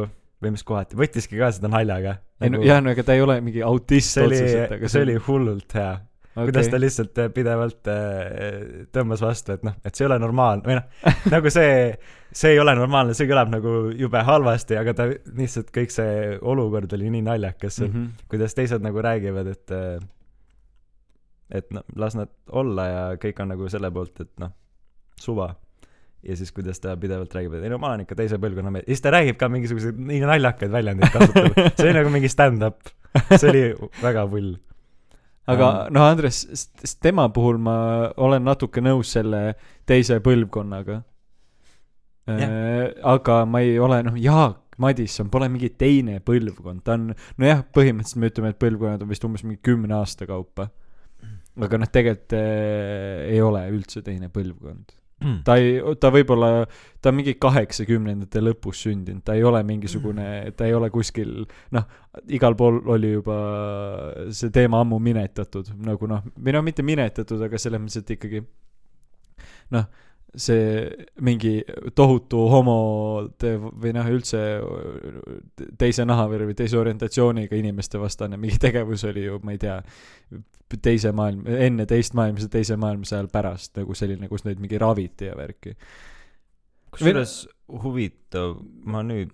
[0.43, 2.17] või mis kohati, võttiski ka seda naljaga.
[2.41, 5.77] ei no jah, no ega ta ei ole mingi autist otseselt, aga, see oli hullult
[5.77, 5.93] hea
[6.36, 10.19] okay., kuidas ta lihtsalt äh, pidevalt äh, tõmbas vastu, et noh, et see ei ole
[10.21, 11.69] normaalne või noh, nagu see,
[12.36, 16.93] see ei ole normaalne, see kõlab nagu jube halvasti, aga ta lihtsalt kõik see olukord
[16.98, 17.93] oli nii naljakas mm.
[17.93, 18.28] -hmm.
[18.32, 19.98] kuidas teised nagu räägivad, et äh,
[21.54, 24.52] et noh, las nad olla ja kõik on nagu selle poolt, et noh,
[25.21, 25.54] suva.
[26.26, 28.88] ja siis, kuidas ta pidevalt räägib, et ei no ma olen ikka teise põlvkonna mees,
[28.88, 32.89] ja siis ta räägib ka mingisuguseid nii naljakaid väljendeid kasutab, see oli nagu mingi stand-up,
[33.36, 33.65] see oli
[34.02, 34.56] väga pull.
[35.45, 35.93] Aga Ähm.
[35.93, 36.43] noh, Andres,
[37.01, 37.75] tema puhul ma
[38.17, 39.55] olen natuke nõus selle
[39.86, 41.03] teise põlvkonnaga.
[43.15, 48.21] aga ma ei ole, noh, Jaak Madisson pole mingi teine põlvkond, ta on, nojah, põhimõtteliselt
[48.21, 50.69] me ütleme, et põlvkonnad on vist umbes mingi kümne aasta kaupa.
[51.55, 54.91] aga noh, tegelikult eh, ei ole üldse teine põlvkond.
[55.45, 56.65] Ta ei, ta võib-olla,
[57.01, 61.86] ta on mingi kaheksakümnendate lõpus sündinud, ta ei ole mingisugune, ta ei ole kuskil, noh,
[62.36, 63.38] igal pool oli juba
[64.36, 68.43] see teema ammu minetatud, nagu noh, või noh, mitte minetatud, aga selles mõttes, et ikkagi
[69.75, 69.88] noh,
[70.36, 70.89] see
[71.24, 71.60] mingi
[71.95, 74.41] tohutu homode või noh, üldse
[75.80, 79.80] teise nahavärvi, teise orientatsiooniga inimeste vastane mingi tegevus oli ju, ma ei tea,
[80.82, 85.30] teise maailm, enne teist maailmasõda, teise maailmasõja ajal pärast nagu selline, kus neid mingi raviti
[85.30, 85.76] ja värki.
[86.95, 87.38] kusjuures
[87.84, 89.34] huvitav, ma nüüd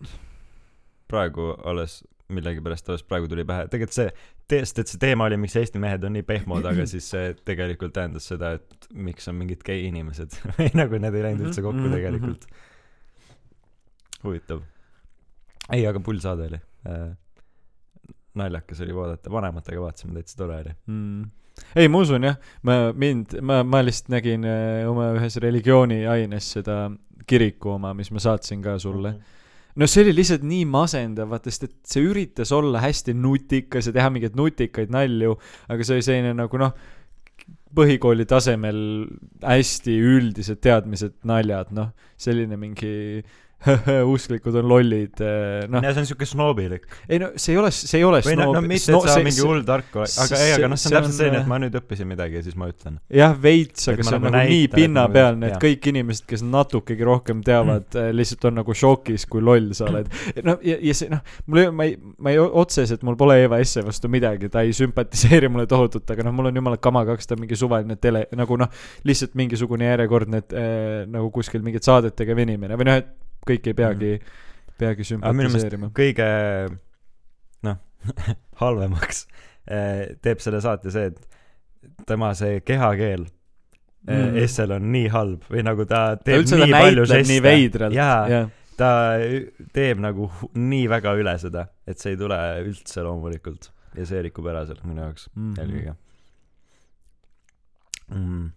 [1.11, 4.11] praegu alles millegipärast alles praegu tuli pähe, tegelikult see,
[4.51, 7.93] sest et see teema oli, miks Eesti mehed on nii pehmod, aga siis see tegelikult
[7.95, 11.85] tähendas seda, et miks on mingid gei inimesed või nagu need ei läinud üldse kokku
[11.87, 12.47] Mhm, tegelikult.
[14.23, 14.61] huvitav.
[15.71, 16.59] ei, aga pull saade oli
[16.89, 17.11] äh,.
[18.35, 20.73] naljakas oli vaadata, vanematega vaatasime, täitsa tore oli.
[20.87, 21.23] mm..
[21.75, 22.37] ei, ma usun jah,
[22.67, 26.77] ma mind, ma, ma lihtsalt nägin äh, oma ühes religiooniaines seda
[27.27, 29.15] kiriku oma, mis ma saatsin ka sulle.
[29.75, 33.95] No see oli lihtsalt nii masendav, vaata, sest et see üritas olla hästi nutikas ja
[33.95, 35.37] teha mingeid nutikaid nalju,
[35.71, 36.73] aga see oli selline nagu noh,
[37.75, 38.81] põhikooli tasemel
[39.45, 43.23] hästi üldised teadmised, naljad, noh, selline mingi
[44.13, 45.21] usklikud on lollid,
[45.71, 46.87] noh, ja see on siuke snoobilik.
[47.07, 49.17] ei no see ei ole, see ei ole noh, no snoob- mitte, sno- et sa
[49.19, 51.59] see- mingi hull tark oled, aga ei, aga noh, see on täpselt selline, et ma
[51.61, 52.97] nüüd õppisin midagi ja siis ma ütlen.
[53.21, 57.43] jah, veits, aga see on nagu nagu nii pinnapealne, et kõik inimesed, kes natukegi rohkem
[57.45, 60.09] teavad mm., lihtsalt on nagu šokis, kui loll sa oled.
[60.47, 63.61] no ja, ja see noh, mul ei, ma ei, ma ei otseselt, mul pole Eva
[63.61, 67.29] Esse vastu midagi, ta ei sümpatiseeri mulle tohutult, aga noh, mul on jumala kama kaks,
[67.29, 68.71] ta on mingi suvaline tele, nagu noh,
[69.07, 70.69] lihtsalt mingisugune järjekordne äh,
[71.11, 73.11] nagu kuskil mingit saadetega venimine või noh, et
[73.47, 74.77] kõik ei peagi mm, -hmm.
[74.77, 75.91] peagi sümpatiseerima.
[75.97, 76.27] kõige
[77.67, 77.77] noh,
[78.61, 79.27] halvemaks
[79.67, 83.27] eh, teeb selle saate see, et tema see kehakeel
[84.01, 84.15] Mm.
[84.17, 84.37] mm.
[84.41, 87.35] Essel on nii halb või nagu ta teeb ta nii palju žeste.
[87.93, 88.47] jaa, jah.
[88.77, 88.87] ta
[89.73, 90.25] teeb nagu
[90.57, 94.79] nii väga üle seda, et see ei tule üldse loomulikult ja see rikub ära seal
[94.89, 95.53] minu jaoks Mhm.
[95.53, 95.93] eelkõige
[98.09, 98.49] mm..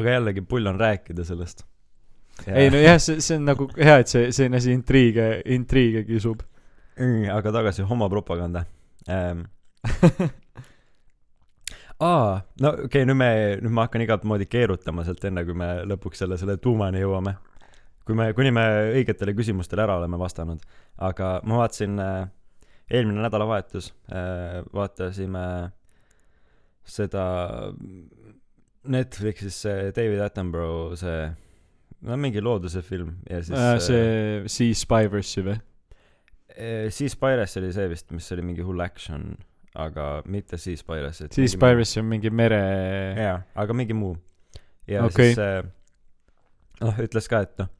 [0.00, 1.66] aga jällegi pull on rääkida sellest.
[2.46, 6.42] Ei nojah, see, see on nagu hea, et see, selline asi intriige, intriige kisub.
[6.96, 8.64] Mm, aga tagasi homopropaganda
[9.12, 9.42] ähm.
[12.00, 13.28] aa, no okei okay,, nüüd me,
[13.60, 17.36] nüüd ma hakkan igat moodi keerutama sealt enne, kui me lõpuks selle, selle tuumani jõuame.
[18.06, 18.64] kui me, kuni me
[18.96, 20.60] õigetele küsimustele ära oleme vastanud.
[20.96, 22.28] aga ma vaatasin äh,
[22.90, 25.46] eelmine nädalavahetus äh,, vaatasime
[26.86, 27.24] seda
[28.86, 31.30] Netflixis see David Attenborough see,
[32.06, 35.56] no mingi looduse film ja siis Äh, see Sea Spyversi või?
[36.56, 39.34] Eh, Sea Spires oli see vist, mis oli mingi hull action,
[39.76, 41.20] aga mitte Sea Spires.
[41.34, 42.60] Sea Spyversi on mingi mere.
[43.18, 44.16] jaa, aga mingi muu.
[44.88, 45.34] ja okay.
[45.34, 45.60] siis äh,
[46.80, 47.72] noh, ütles ka, et noh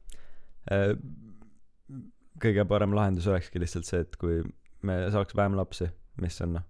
[0.71, 0.93] äh,,
[2.43, 4.41] kõige parem lahendus olekski lihtsalt see, et kui
[4.85, 5.87] me saaks vähem lapsi,
[6.21, 6.65] mis on noh,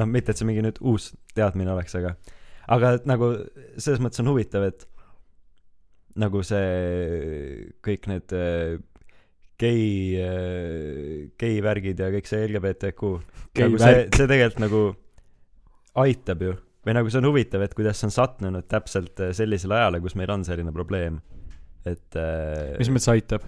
[0.00, 2.16] noh, mitte et see mingi nüüd uus teadmine oleks, aga
[2.70, 3.32] aga et nagu
[3.76, 4.86] selles mõttes on huvitav, et
[6.18, 8.78] nagu see kõik need äh,
[9.60, 9.84] gei
[10.18, 13.12] äh,, gei värgid ja kõik see LGBTQ
[13.60, 14.82] nagu see, see tegelikult nagu
[16.00, 16.56] aitab ju.
[16.86, 20.16] või nagu see on huvitav, et kuidas see on sattunud täpselt äh, sellisele ajale, kus
[20.18, 21.20] meil on selline probleem,
[21.88, 22.20] et
[22.80, 23.46] mis mõttes aitab?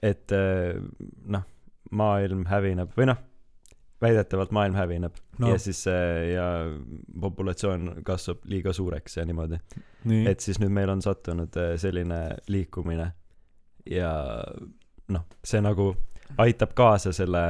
[0.00, 1.42] et noh,
[1.92, 3.18] maailm hävineb või noh,
[4.02, 5.48] väidetavalt maailm hävineb No.
[5.48, 5.86] ja siis
[6.34, 6.46] ja
[7.20, 9.56] populatsioon kasvab liiga suureks ja niimoodi,
[10.04, 10.26] nii.
[10.28, 12.18] et siis nüüd meil on sattunud äh, selline
[12.52, 13.06] liikumine
[13.88, 14.10] ja
[15.08, 15.94] noh, see nagu
[16.38, 17.40] aitab kaasa selle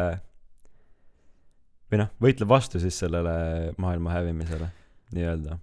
[1.91, 3.35] või noh, võitleb vastu siis sellele
[3.83, 4.71] maailma hävimisele
[5.17, 5.59] nii-öelda.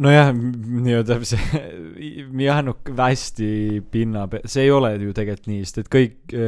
[0.00, 1.64] nojah, nii-öelda see,
[2.40, 3.50] no hästi
[3.92, 6.38] pinna pe-, see ei ole ju tegelikult nii, sest et kõik,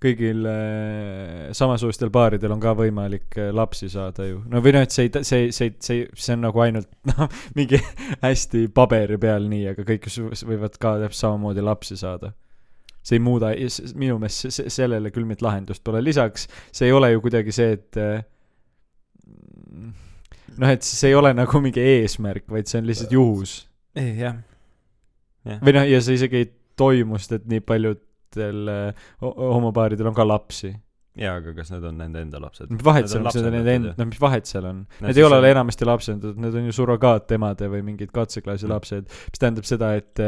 [0.00, 4.42] kõigil eh, samasugustel paaridel on ka võimalik eh, lapsi saada ju.
[4.50, 7.26] no või noh, et see ei, see, see, see, see on nagu ainult noh,
[7.58, 7.80] mingi
[8.24, 10.08] hästi paberi peal nii, aga kõik
[10.48, 12.32] võivad ka täpselt samamoodi lapsi saada.
[13.02, 13.52] see ei muuda,
[13.96, 17.52] minu meelest se- se- sellele küll mingit lahendust pole, lisaks see ei ole ju kuidagi
[17.52, 18.24] see, et eh,
[20.58, 23.54] noh, et see ei ole nagu mingi eesmärk, vaid see on lihtsalt juhus.
[23.96, 24.36] ei jah,
[25.64, 30.14] või noh, ja see isegi ei toimu, sest et nii paljudel äh, ho- homopaaridel on
[30.16, 30.72] ka lapsi.
[31.20, 32.70] jaa, aga kas need on nende enda lapsed?
[32.70, 34.84] mis vahet seal on, kas need on nende enda, no mis vahet seal on?
[35.04, 38.72] Need ei ole enamasti lapsendud, need on ju surrogaatemade või mingid katseklassi Mm.
[38.76, 40.22] lapsed, mis tähendab seda, et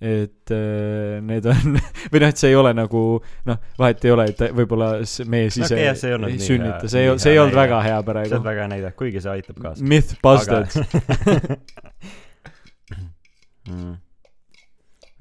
[0.00, 1.78] et äh, need on
[2.12, 3.02] või noh, et see ei ole nagu
[3.48, 7.14] noh, vahet ei ole, et võib-olla see mees ise jah, see ei sünnita, see ei
[7.22, 8.44] see ei olnud väga hea see praegu on.
[8.44, 9.80] väga hea näide, kuigi see aitab kaasa.
[9.88, 10.66] Myth busted.
[13.70, 13.96] mm.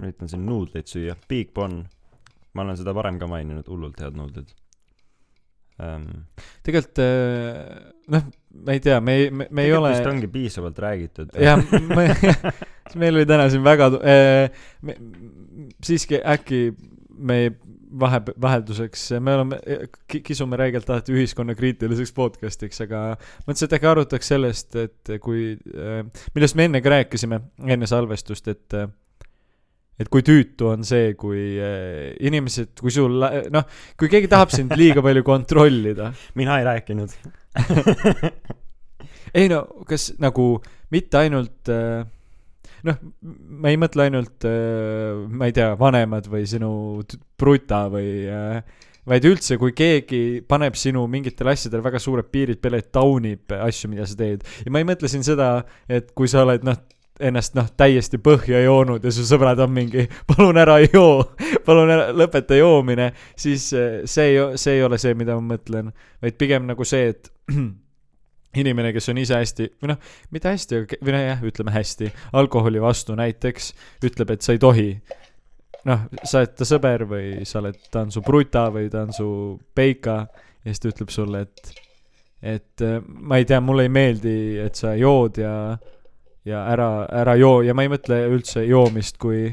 [0.03, 1.73] üritan siin nuudleid süüa, Big Bon,
[2.53, 4.51] ma olen seda varem ka maininud, hullult head nuudlid.
[5.75, 8.25] Tegelikult äh, noh,
[8.65, 11.35] ma ei tea, me ei, me, me ei ole vist ongi piisavalt räägitud.
[11.41, 11.59] jah,
[11.91, 12.07] ma,
[13.01, 14.97] meil oli täna siin väga äh,, me,
[15.83, 16.69] siiski äkki
[17.15, 17.39] me
[17.99, 19.59] vahe, vahelduseks, me oleme,
[20.11, 23.03] kisume räigelt alati ühiskonnakriitiliseks podcast'iks, aga
[23.45, 26.03] mõtlesin, et äkki arutaks sellest, et kui äh,,
[26.35, 28.87] millest me enne ka rääkisime, enne salvestust, et äh,
[29.99, 33.21] et kui tüütu on see, kui äh, inimesed, kui sul,
[33.53, 33.67] noh,
[33.99, 37.15] kui keegi tahab sind liiga palju kontrollida mina ei rääkinud.
[39.39, 40.49] ei no kas nagu
[40.91, 42.03] mitte ainult äh,
[42.85, 43.03] noh,
[43.61, 46.71] ma ei mõtle ainult äh,, ma ei tea, vanemad või sinu
[47.39, 48.27] bruta või
[49.05, 53.91] vaid üldse, kui keegi paneb sinu mingitele asjadele väga suured piirid peale, et taunib asju,
[53.91, 54.45] mida sa teed.
[54.65, 56.79] ja ma ei mõtle siin seda, et kui sa oled noh,
[57.19, 61.23] ennast noh, täiesti põhja joonud ja su sõbrad on mingi, palun ära joo,
[61.65, 65.93] palun ära, lõpeta joomine, siis eh, see ei, see ei ole see, mida ma mõtlen,
[66.23, 67.31] vaid pigem nagu see, et
[68.61, 73.15] inimene, kes on ise hästi või noh, mitte hästi, või nojah, ütleme hästi, alkoholi vastu
[73.19, 73.71] näiteks,
[74.07, 74.89] ütleb, et sa ei tohi.
[75.85, 79.13] noh, sa oled ta sõber või sa oled, ta on su bruta või ta on
[79.13, 79.27] su
[79.75, 80.23] peika
[80.65, 81.75] ja siis ta ütleb sulle, et,
[82.41, 85.53] et äh, ma ei tea, mulle ei meeldi, et sa jood ja,
[86.45, 89.49] ja ära, ära joo ja ma ei mõtle üldse joomist kui,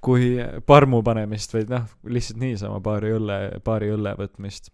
[0.00, 4.70] kui parmu panemist, vaid noh, lihtsalt niisama paari õlle, paari õlle võtmist.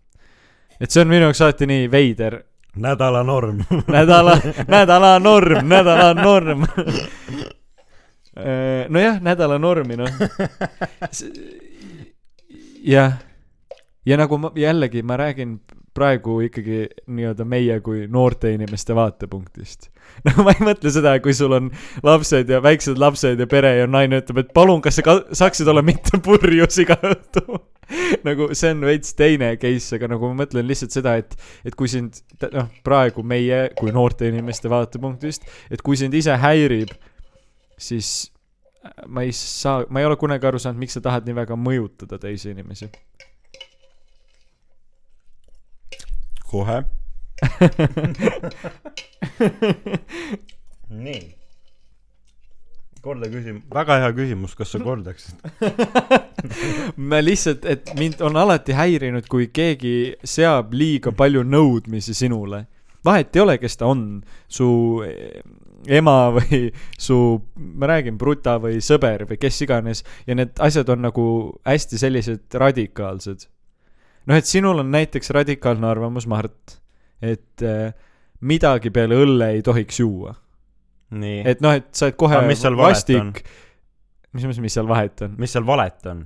[0.80, 2.40] et see on minu jaoks alati nii veider
[2.76, 3.64] nädala norm.
[3.88, 6.66] nädala, nädala norm, nädala norm.
[8.88, 10.10] nojah, nädala normi noh.
[12.94, 13.16] jah,
[14.06, 15.60] ja nagu ma jällegi ma räägin
[15.96, 19.88] praegu ikkagi nii-öelda meie kui noorte inimeste vaatepunktist.
[20.28, 21.70] no ma ei mõtle seda, kui sul on
[22.06, 25.68] lapsed ja väiksed lapsed ja pere ja naine ütleb, et palun, kas sa ka- saaksid
[25.72, 27.60] olla mitte purjus iga õhtu.
[28.26, 31.90] nagu see on veits teine case, aga nagu ma mõtlen lihtsalt seda, et, et kui
[31.90, 32.18] sind
[32.52, 36.94] noh, praegu meie kui noorte inimeste vaatepunktist, et kui sind ise häirib,
[37.78, 38.32] siis
[39.06, 42.18] ma ei saa, ma ei ole kunagi aru saanud, miks sa tahad nii väga mõjutada
[42.22, 42.90] teisi inimesi.
[46.50, 46.82] kohe.
[50.90, 51.24] nii.
[53.02, 55.36] korda küsimus, väga hea küsimus, kas sa kordaksid?
[57.10, 62.66] ma lihtsalt, et mind on alati häirinud, kui keegi seab liiga palju nõudmisi sinule.
[63.06, 64.68] vahet ei ole, kes ta on, su
[65.06, 65.42] eh,
[65.86, 67.18] ema või su,
[67.54, 71.26] ma räägin, bruta või sõber või kes iganes ja need asjad on nagu
[71.66, 73.46] hästi sellised radikaalsed.
[74.26, 76.78] noh, et sinul on näiteks radikaalne arvamus, Mart,
[77.22, 77.94] et äh,
[78.46, 80.34] midagi peale õlle ei tohiks juua.
[81.16, 83.32] et noh, et sa oled kohe Aga mis seal vastik on?.
[84.34, 85.36] mis mõttes, mis seal vahet on?
[85.38, 86.24] mis seal valet on?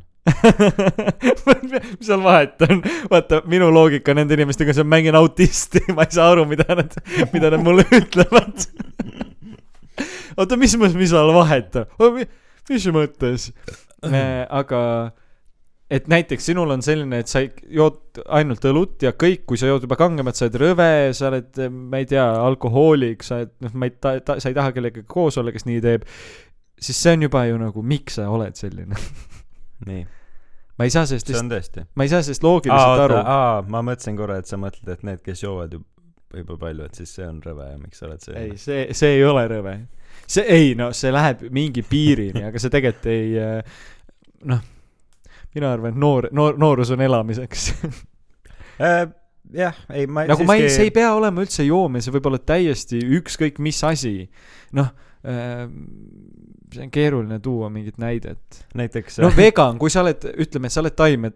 [1.70, 2.82] mis seal vahet on?
[3.12, 6.96] vaata, minu loogika nende inimestega, see on mängin autisti, ma ei saa aru, mida nad,
[7.34, 8.66] mida nad mulle ütlevad.
[10.36, 12.20] oota, mis mõttes, mis seal vahet on?
[12.70, 13.50] mis mõttes?
[14.60, 14.80] aga
[15.90, 19.66] et näiteks sinul on selline, et sa ei- jood ainult õlut ja kõik, kui sa
[19.70, 23.74] jood juba kangemat, sa oled rõve, sa oled, ma ei tea, alkohoolik, sa oled, noh,
[23.74, 26.06] ma ei ta-, ta-, sa ei taha kellegagi koos olla, kes nii teeb,
[26.80, 28.96] siis see on juba ju nagu, miks sa oled selline.
[29.90, 30.06] nii,
[30.78, 33.36] ma ei saa sellest lihtsalt, ma ei saa sellest aa, loogiliselt aru oota,.
[33.36, 35.82] aa, ma mõtlesin korra, et sa mõtled, et need, kes joovad ju
[36.38, 38.58] juba palju, et siis see on rõve ja miks sa oled ei, selline.
[38.62, 39.72] see, see ei ole rõve.
[40.30, 43.80] see, ei no see läheb mingi piirini, aga see tegelikult ei äh,
[44.46, 44.62] noh,
[45.54, 47.72] mina arvan, et noor, noor, noorus on elamiseks.
[48.80, 49.02] Äh,
[49.52, 52.38] jah, ei ma nagu ma ei, see ei pea olema üldse joomine, see võib olla
[52.40, 54.14] täiesti ükskõik mis asi.
[54.72, 54.88] noh
[55.20, 55.66] äh,,
[56.74, 58.60] see on keeruline tuua mingit näidet.
[58.74, 61.32] näiteks no vegan, kui sa oled, ütleme, sa oled taime,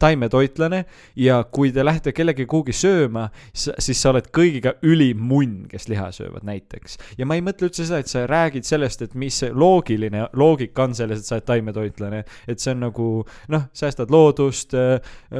[0.00, 0.84] taimetoitlane
[1.16, 6.10] ja kui te lähete kellegi kuhugi sööma, siis sa oled kõigiga ülim munn, kes liha
[6.14, 6.98] söövad näiteks.
[7.18, 10.96] ja ma ei mõtle üldse seda, et sa räägid sellest, et mis loogiline loogika on
[10.96, 12.24] selles, et sa oled taimetoitlane.
[12.48, 13.10] et see on nagu
[13.52, 14.74] noh, säästad loodust,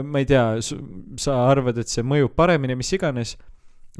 [0.03, 3.37] ma ei tea, sa arvad, et see mõjub paremini, mis iganes,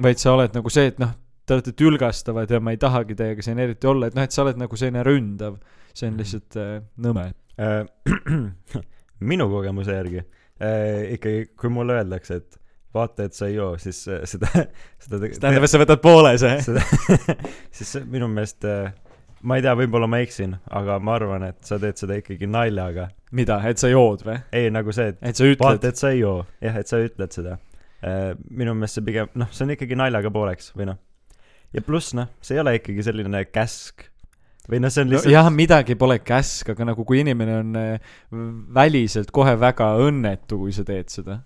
[0.01, 1.15] vaid sa oled nagu see, et noh,
[1.47, 4.45] te olete tülgastavad ja ma ei tahagi teiega siin eriti olla, et noh, et sa
[4.45, 5.61] oled nagu selline ründav.
[5.95, 7.29] see on lihtsalt äh, nõme.
[7.61, 7.85] Äh,
[9.31, 10.21] minu kogemuse järgi
[10.63, 12.61] äh, ikkagi, kui mulle öeldakse, et
[12.95, 14.51] vaata, et sa ei joo, siis äh, seda,
[15.03, 16.59] seda see tähendab, et sa võtad poole see.
[16.69, 16.85] seda,
[17.75, 18.91] siis minu meelest äh,
[19.45, 23.09] ma ei tea, võib-olla ma eksin, aga ma arvan, et sa teed seda ikkagi naljaga.
[23.35, 24.39] mida, et sa jood või?
[24.55, 27.35] ei, nagu see, et et ütled vaata, et sa ei joo, jah, et sa ütled
[27.35, 27.59] seda.
[28.51, 31.01] minu meelest see pigem, noh, see on ikkagi naljaga pooleks või noh.
[31.75, 34.09] Ja pluss noh, see ei ole ikkagi selline käsk
[34.71, 37.81] või noh, see on no, lihtsalt jah, midagi pole käsk, aga nagu kui inimene on
[37.81, 38.13] äh,
[38.75, 41.43] väliselt kohe väga õnnetu, kui sa teed seda.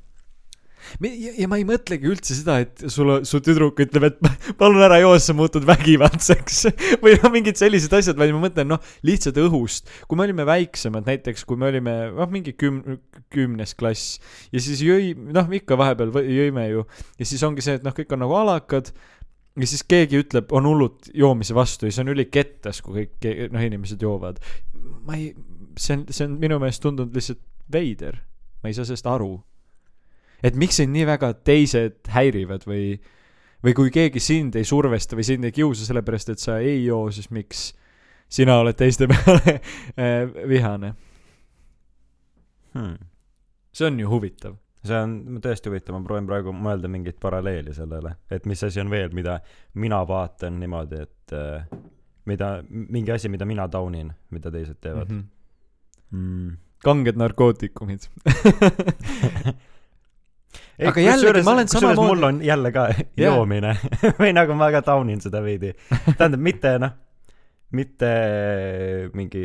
[1.03, 4.23] ja, ja ma ei mõtlegi üldse seda, et sul, su tüdruk ütleb, et
[4.61, 6.63] palun ära joo, sa muutud vägivaldseks
[7.03, 9.91] või noh, mingid sellised asjad, vaid ma mõtlen noh, lihtsalt õhust.
[10.07, 13.01] kui me olime väiksemad, näiteks kui me olime noh, mingi küm-,
[13.35, 14.21] kümnes klass
[14.55, 16.87] ja siis jõi, noh, ikka vahepeal jõime ju
[17.19, 18.95] ja siis ongi see, et noh, kõik on nagu alakad
[19.59, 23.65] ja siis keegi ütleb, on hullult joomise vastu ja see on ülikettas, kui kõik noh,
[23.65, 24.41] inimesed joovad.
[25.07, 25.33] ma ei,
[25.79, 27.43] see on, see on minu meelest tundunud lihtsalt
[27.73, 28.21] veider.
[28.63, 29.33] ma ei saa sellest aru.
[30.43, 33.01] et miks sind nii väga teised häirivad või,
[33.65, 37.11] või kui keegi sind ei survesta või sind ei kiusa sellepärast, et sa ei joo,
[37.11, 37.73] siis miks
[38.29, 39.59] sina oled teiste peale
[39.97, 40.95] eh, vihane.
[42.75, 42.97] hmm..
[43.73, 44.57] see on ju huvitav.
[44.85, 48.91] See on tõesti huvitav, ma proovin praegu mõelda mingit paralleeli sellele, et mis asi on
[48.91, 49.41] veel, mida
[49.75, 51.67] mina vaatan niimoodi, et äh,
[52.27, 55.25] mida, mingi asi, mida mina taunin, mida teised teevad Mhm.
[56.13, 56.57] mm..
[56.85, 58.07] kanged narkootikumid.
[60.79, 63.05] Ei, Aga jällegi, ma olen samamoodi- mul on jälle ka Jah.
[63.17, 63.73] joomine
[64.21, 65.73] või nagu ma ka taunin seda veidi.
[66.17, 66.93] tähendab, mitte noh,
[67.75, 68.11] mitte
[69.19, 69.43] mingi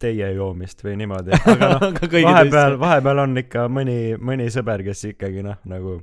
[0.00, 5.44] teie joomist või niimoodi, aga noh, vahepeal, vahepeal on ikka mõni, mõni sõber, kes ikkagi
[5.46, 5.98] noh, nagu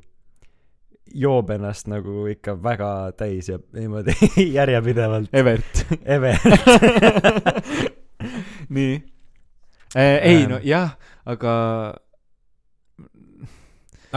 [1.15, 4.15] joob ennast nagu ikka väga täis ja niimoodi
[4.57, 5.85] järjepidevalt Evert.
[6.05, 6.33] eve.
[8.69, 8.97] nii.
[9.95, 10.51] ei Ähm.
[10.51, 11.53] no jah, aga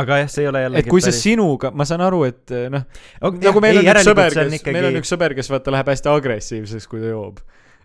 [0.01, 2.67] aga jah, see ei ole jällegi et kui see sinuga, ma saan aru, et eh,
[2.73, 2.85] noh,
[3.21, 4.75] okay, nagu meil on üks sõber, kes, ikkagi...
[4.77, 7.41] meil on üks sõber, kes vaata läheb hästi agressiivseks, kui ta joob.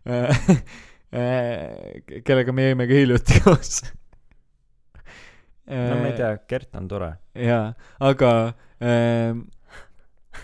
[2.25, 3.81] kellega me jõime ka hiljuti koos.
[5.67, 7.11] no ma ei tea, Gert on tore.
[7.39, 7.73] jaa,
[8.05, 8.31] aga
[8.83, 9.45] ähm,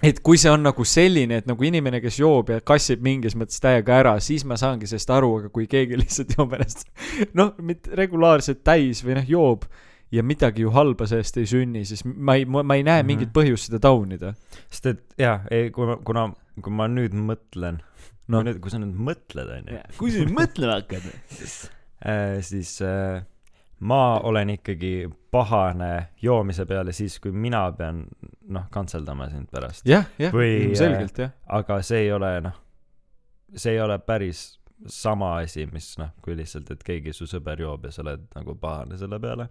[0.01, 3.59] et kui see on nagu selline, et nagu inimene, kes joob ja kassib mingis mõttes
[3.61, 6.87] täiega ära, siis ma saangi sellest aru, aga kui keegi lihtsalt joob ennast
[7.37, 9.67] noh, mitte regulaarselt täis või noh, joob
[10.11, 13.07] ja midagi ju halba sellest ei sünni, siis ma ei, ma ei näe Mhm.
[13.07, 14.33] mingit põhjust seda taunida.
[14.69, 16.25] sest et jaa, ei, kuna, kuna,
[16.61, 17.77] kui ma nüüd mõtlen
[18.31, 18.41] No.
[18.45, 21.07] no., kui sa nüüd mõtled, onju, kui sa nüüd mõtlema hakkad.
[22.47, 23.21] siis äh,
[23.81, 28.03] ma olen ikkagi pahane joomise peale siis, kui mina pean,
[28.49, 29.85] noh, kantseldama sind pärast.
[29.89, 31.31] jah, jah, Või, ilmselgelt jah.
[31.47, 32.57] aga see ei ole, noh,
[33.55, 34.43] see ei ole päris
[34.87, 38.55] sama asi, mis noh, kui lihtsalt, et keegi su sõber joob ja sa oled nagu
[38.61, 39.49] pahane selle peale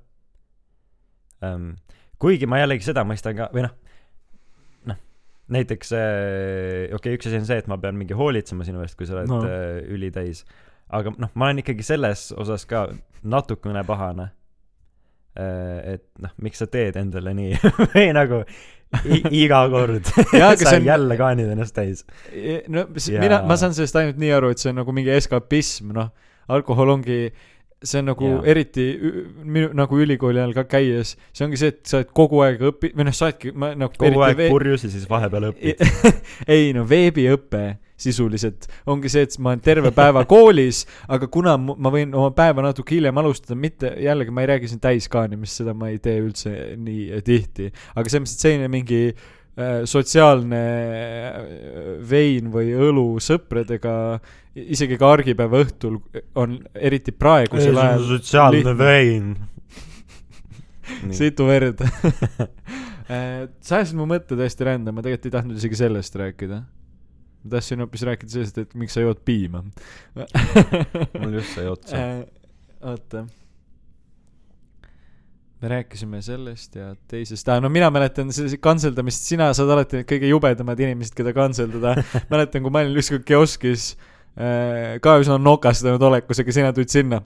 [1.47, 1.73] ähm,.
[2.19, 3.90] kuigi ma jällegi seda mõistan ka, või noh, noh,
[5.51, 8.97] näiteks äh, okei okay,, üks asi on see, et ma pean mingi hoolitsema sinu eest,
[8.99, 9.41] kui sa oled No.
[9.47, 10.45] äh, ülitäis.
[10.91, 12.89] aga noh, ma olen ikkagi selles osas ka
[13.23, 14.31] natukene pahane
[15.39, 15.95] äh,.
[15.95, 17.55] et noh, miks sa teed endale nii
[17.95, 18.41] või nagu
[19.31, 22.03] iga kord aga sa on- jälle kaanid ennast täis.
[22.69, 25.93] no Ja- mina, ma saan sellest ainult nii aru, et see on nagu mingi eskapism,
[25.95, 26.11] noh,
[26.51, 27.21] alkohol ongi,
[27.83, 28.41] see on nagu Jaa.
[28.53, 28.87] eriti
[29.41, 32.93] minu nagu ülikooli ajal ka käies, see ongi see, et sa oled kogu aeg õpi-,
[32.97, 35.81] või noh, sa oledki, ma nagu kogu aeg vee- purjus ja siis vahepeal õpid.
[36.57, 37.65] ei no veebiõpe
[38.01, 42.65] sisuliselt ongi see, et ma olen terve päeva koolis, aga kuna ma võin oma päeva
[42.65, 46.55] natuke hiljem alustada, mitte jällegi ma ei räägi siin täiskaanimist, seda ma ei tee üldse
[46.81, 49.03] nii tihti, aga selles mõttes, et selline mingi
[49.85, 51.39] sotsiaalne äh,
[52.11, 53.95] vein või õlu sõpradega,
[54.55, 55.99] isegi ka argipäeva õhtul
[56.39, 59.33] on eriti praegusel ajal sotsiaalne vein.
[61.19, 61.83] situ verd
[63.67, 66.63] sa ajasid mu mõtte täiesti rända, ma tegelikult ei tahtnud isegi sellest rääkida.
[67.43, 69.65] ma tahtsin hoopis rääkida sellest, et miks sa jood piima.
[71.19, 71.97] mul just sai otsa.
[71.97, 72.25] Äh,
[72.81, 73.27] oota.
[75.61, 78.33] Me rääkisime sellest ja teisest ah,, no mina mäletan
[78.65, 82.01] kantseldamist, sina saad alati need kõige jubedamad inimesed, keda kantseldada.
[82.33, 83.91] mäletan, kui ma olin ükskord kioskis
[84.41, 87.21] äh, ka üsna nokastanud olekusega, sina tulid sinna.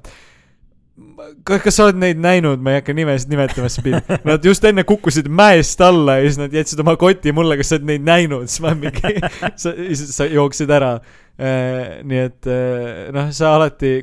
[1.47, 4.67] kas, kas sa oled neid näinud, ma ei hakka nimesid nimetama, sest pidi- nad just
[4.67, 8.09] enne kukkusid mäest alla ja siis nad jätsid oma koti mulle, kas sa oled neid
[8.09, 9.15] näinud, siis ma mingi,
[9.55, 10.97] sa, sa jooksid ära.
[11.35, 13.97] Nii et äh, noh, sa alati,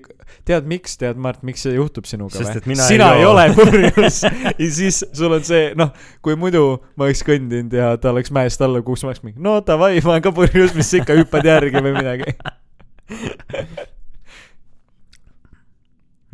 [0.48, 2.60] tead miks, tead Mart, miks see juhtub sinuga või?
[2.60, 3.32] ei sina ei, joo.
[3.32, 4.22] ole purjus
[4.62, 5.94] ja siis sul on see, noh,
[6.26, 9.56] kui muidu ma oleks kõndinud ja ta oleks mäest alla kukkunud, ma oleks mingi, no
[9.64, 12.36] davai, ma olen ka purjus, mis sa ikka hüppad järgi või midagi.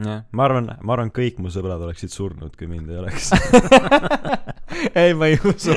[0.01, 3.31] jah, ma arvan, ma arvan, kõik mu sõbrad oleksid surnud, kui mind ei oleks.
[5.01, 5.73] ei, ma ei usu.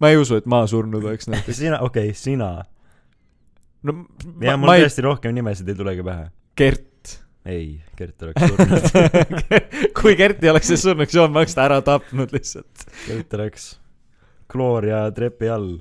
[0.00, 1.60] ma ei usu, et ma surnud oleks näiteks.
[1.60, 2.52] sina, okei okay,, sina.
[3.82, 3.96] No
[4.40, 6.30] ja ma, mul ma ei, tõesti rohkem nimesid ei tulegi pähe.
[6.60, 7.16] Gert.
[7.48, 9.38] ei, Gert oleks surnud.
[10.00, 12.88] kui Gert ei oleks see surnud, siis ma oleks ta ära tapnud lihtsalt.
[13.06, 13.72] Gert oleks
[14.50, 15.78] Gloria trepi all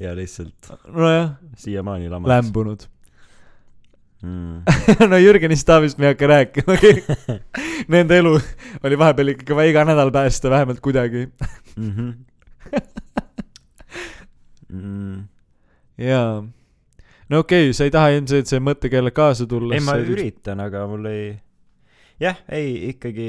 [0.00, 2.28] ja lihtsalt nojah, siiamaani lamas.
[2.28, 2.86] lämbunud.
[4.22, 4.62] mm.
[5.10, 7.04] no Jürgenist Taavist me ei hakka rääkimagi.
[7.92, 8.38] Nende elu
[8.84, 11.28] oli vahepeal ikkagi vaja iga nädal päästa vähemalt kuidagi.
[11.76, 12.12] Mm -hmm.
[14.68, 15.28] mm.
[15.98, 16.44] jaa.
[17.32, 19.74] No okei okay,, sa ei taha ilmselt see mõttekeel kaasa tulla.
[19.76, 21.26] ei, ma üritan, aga mul ei,
[22.22, 23.28] jah, ei ikkagi,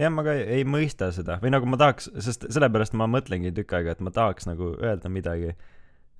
[0.00, 3.52] jah, ma ka ei, ei mõista seda või nagu ma tahaks, sest sellepärast ma mõtlengi
[3.56, 5.52] tükk aega, et ma tahaks nagu öelda midagi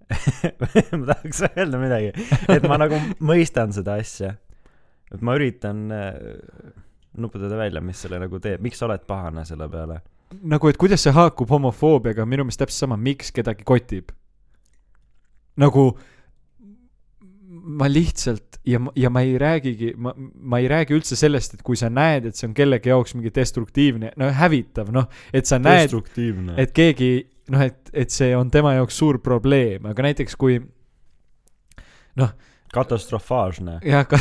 [0.98, 2.12] ma tahaks öelda midagi,
[2.52, 4.36] et ma nagu mõistan seda asja.
[5.10, 6.12] et ma üritan äh,
[7.16, 10.02] nuputada välja, mis selle nagu teeb, miks sa oled pahane selle peale.
[10.42, 14.12] nagu, et kuidas see haakub homofoobiaga, minu meelest täpselt sama, miks kedagi kotib.
[15.56, 15.88] nagu
[17.66, 21.78] ma lihtsalt ja, ja ma ei räägigi, ma, ma ei räägi üldse sellest, et kui
[21.78, 25.94] sa näed, et see on kellegi jaoks mingi destruktiivne, no hävitav, noh, et sa näed,
[26.56, 27.10] et keegi
[27.54, 30.60] noh, et, et see on tema jaoks suur probleem, aga näiteks kui
[32.76, 33.80] katastrofaalne.
[33.86, 34.20] jah, ka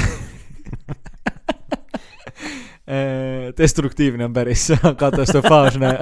[2.86, 4.68] Eh, destruktiivne on päris
[4.98, 5.98] katastrofaalne,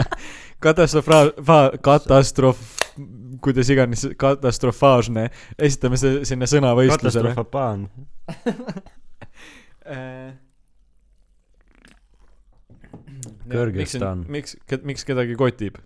[0.60, 2.58] katastrofaa-, katastroof,
[3.44, 5.28] kuidas iganes, katastrofaalne,
[5.60, 7.34] esitame see sinna sõnavõistlusele.
[7.36, 7.88] katastrofapaan.
[13.54, 14.24] Kõrgõzstan.
[14.32, 14.56] miks,
[14.88, 15.80] miks kedagi kotib?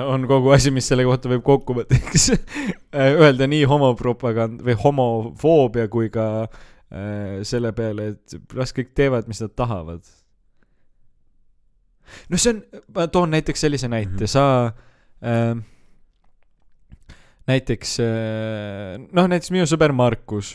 [0.00, 2.30] on kogu asi, mis selle kohta võib kokkuvõtteks
[3.20, 9.42] öelda nii homopropagand või homofoobia kui ka äh, selle peale, et las kõik teevad, mis
[9.44, 10.00] nad tahavad.
[12.32, 12.62] no see on,
[12.96, 14.32] ma toon näiteks sellise näite, Mhm.
[14.32, 14.46] sa
[15.20, 15.52] äh,
[17.50, 20.54] näiteks äh, noh, näiteks minu sõber Markus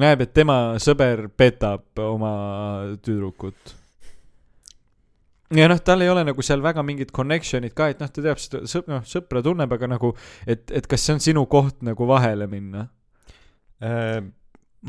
[0.00, 2.36] näeb, et tema sõber petab oma
[3.04, 3.76] tüdrukut
[5.54, 8.40] ja noh, tal ei ole nagu seal väga mingit connection'it ka, et noh, ta teab
[8.42, 10.12] seda sõp-, noh, sõpra tunneb, aga nagu,
[10.46, 12.88] et, et kas see on sinu koht nagu vahele minna?
[13.84, 14.24] Äh,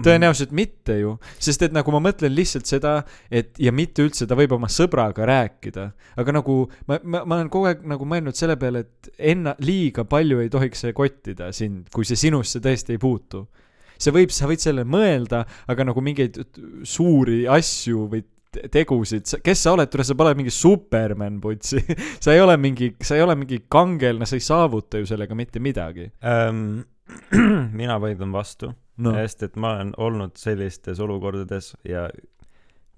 [0.03, 2.93] tõenäoliselt mitte ju, sest et nagu ma mõtlen lihtsalt seda,
[3.33, 5.87] et ja mitte üldse ta võib oma sõbraga rääkida,
[6.21, 6.59] aga nagu
[6.89, 10.51] ma, ma, ma olen kogu aeg nagu mõelnud selle peale, et enna-, liiga palju ei
[10.53, 13.47] tohiks see kottida sind, kui see sinusse tõesti ei puutu.
[13.97, 16.37] see võib, sa võid sellele mõelda, aga nagu mingeid
[16.85, 18.21] suuri asju või
[18.53, 21.81] te- tegusid, kes sa oled, tule sa pole mingi Superman, putsi.
[22.23, 25.63] sa ei ole mingi, sa ei ole mingi kangelane, sa ei saavuta ju sellega mitte
[25.63, 26.11] midagi.
[26.21, 26.83] ähm,
[27.79, 29.13] mina vaidlen vastu no.
[29.17, 32.07] Sest et ma olen olnud sellistes olukordades ja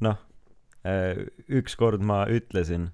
[0.05, 0.17] noh,
[1.59, 2.87] ükskord ma ütlesin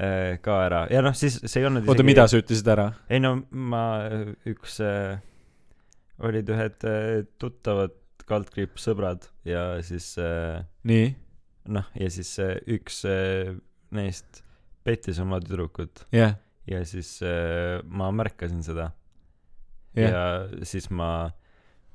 [0.00, 0.84] äh, ka ära.
[0.92, 2.90] Ja noh, siis see ei olnud oota, mida sa ütlesid ära?
[3.10, 3.84] ei no ma,
[4.48, 5.18] üks äh,,
[6.24, 7.96] olid ühed äh, tuttavad
[8.30, 11.10] kaldkriips sõbrad ja siis äh, nii,
[11.74, 13.56] noh, ja siis äh, üks äh,
[13.94, 14.44] neist
[14.86, 16.06] pettis oma tüdrukut.
[16.14, 16.38] Jah,
[16.70, 18.92] ja siis äh, ma märkasin seda.
[19.98, 21.32] Jah, ja siis ma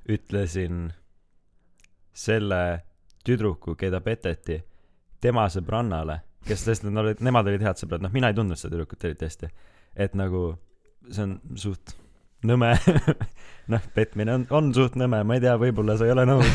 [0.09, 0.89] ütlesin
[2.15, 2.61] selle
[3.25, 4.59] tüdruku, keda peteti,
[5.21, 8.75] tema sõbrannale, kes tõesti, nad olid, nemad olid head sõbrad, noh, mina ei tundnud seda
[8.75, 9.51] tüdrukut eriti hästi.
[9.95, 10.47] et nagu
[11.09, 11.95] see on suht
[12.45, 12.73] nõme,
[13.73, 16.49] noh, petmine on, on suht nõme, ma ei tea, võib-olla sa ei ole nõus.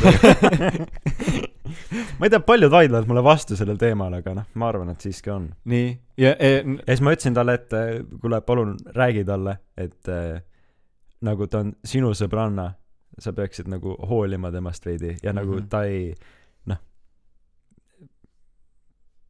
[2.19, 5.33] ma ei tea, paljud vaidlevad mulle vastu sellel teemal, aga noh, ma arvan, et siiski
[5.33, 5.49] on.
[5.71, 5.89] nii,
[6.21, 7.91] ja e, ja siis ma ütlesin talle, et eh,
[8.21, 10.39] kuule, palun räägi talle, et äh,
[11.27, 12.71] nagu ta on sinu sõbranna,
[13.19, 15.67] sa peaksid nagu hoolima temast veidi ja nagu Mhm.
[15.69, 16.13] ta ei,
[16.65, 16.77] noh,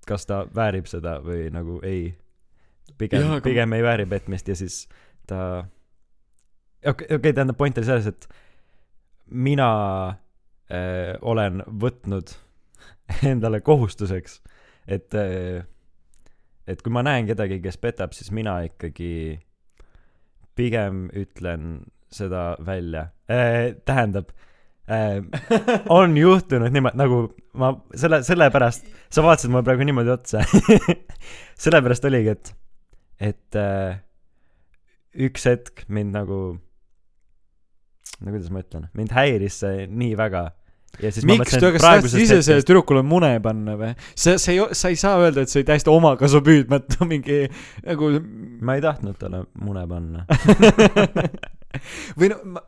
[0.07, 2.13] kas ta väärib seda või nagu ei.
[2.97, 4.87] pigem Jaa,, aga- pigem ei vääri petmist ja siis
[5.27, 5.65] ta,
[6.85, 8.27] okei okay,, okay,, tähendab, point oli selles, et
[9.31, 9.69] mina
[10.69, 12.33] äh, olen võtnud
[13.31, 14.41] endale kohustuseks,
[14.87, 15.63] et äh,
[16.67, 19.39] et kui ma näen kedagi, kes petab, siis mina ikkagi
[20.55, 23.75] pigem ütlen seda välja äh,.
[23.85, 24.31] tähendab
[24.89, 25.21] äh,,
[25.89, 27.23] on juhtunud niimoodi, nagu
[27.57, 30.43] ma selle, sellepärast, sa vaatasid mulle praegu niimoodi otsa.
[31.63, 32.53] sellepärast oligi, et,
[33.31, 33.99] et äh,
[35.27, 36.39] üks hetk mind nagu,
[38.21, 40.49] no kuidas ma ütlen, mind häiris see nii väga.
[41.01, 43.93] miks, ma kas sa tahtsid ise sellele tüdrukule mune panna või?
[44.11, 47.45] sa, sa ei, sa ei saa öelda, et see oli täiesti omakasupüüdmatu mingi
[47.87, 48.11] nagu
[48.61, 50.27] ma ei tahtnud talle mune panna.
[52.19, 52.63] või noh,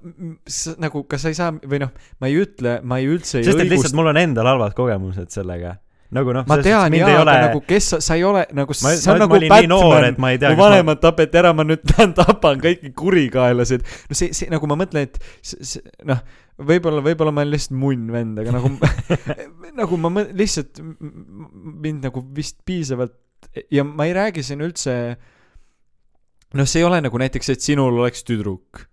[0.82, 3.58] nagu kas sa ei saa või noh, ma ei ütle, ma ei üldse ei sest
[3.58, 5.76] et õigusta lihtsalt mul on endal halvad kogemused sellega.
[6.14, 9.18] nagu noh, ma tean jaa, aga nagu kes sa, sa ei ole nagu, ma, on
[9.18, 12.14] ma, nagu ma Batman et, ma ei tea, mu vanemad tapeti ära, ma nüüd lähen
[12.18, 13.86] tapan kõiki kurikaelasid.
[14.10, 16.22] no see, see nagu ma mõtlen, et see, see noh,
[16.62, 18.74] võib-olla, võib-olla ma olen lihtsalt munn vend, aga nagu
[19.82, 23.18] nagu ma mõ- lihtsalt mind nagu vist piisavalt
[23.74, 24.94] ja ma ei räägi siin üldse
[26.54, 28.86] noh, see ei ole nagu näiteks, et sinul oleks tüdruk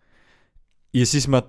[0.94, 1.42] ja siis ma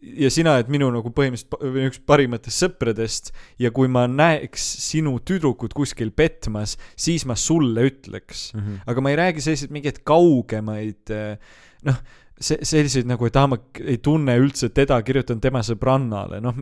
[0.00, 5.74] ja sina oled minu nagu põhimõtteliselt üks parimatest sõpradest ja kui ma näeks sinu tüdrukut
[5.76, 8.54] kuskil petmas, siis ma sulle ütleks.
[8.54, 8.60] mm.
[8.60, 8.78] -hmm.
[8.86, 11.36] aga ma ei räägi selliseid mingeid kaugemaid eh,
[11.84, 12.00] noh,
[12.40, 16.54] see, selliseid nagu, et aa, ma k- ei tunne üldse teda, kirjutan tema sõbrannale, noh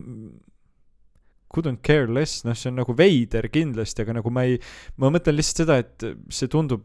[1.49, 4.59] couldn't care less, noh, see on nagu veider kindlasti, aga nagu ma ei,
[5.01, 6.83] ma mõtlen lihtsalt seda, et see tundub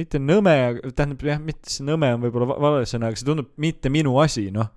[0.00, 0.54] mitte nõme,
[0.94, 4.16] tähendab jah, mitte see nõme on võib-olla va- vale sõna, aga see tundub mitte minu
[4.22, 4.70] asi, noh.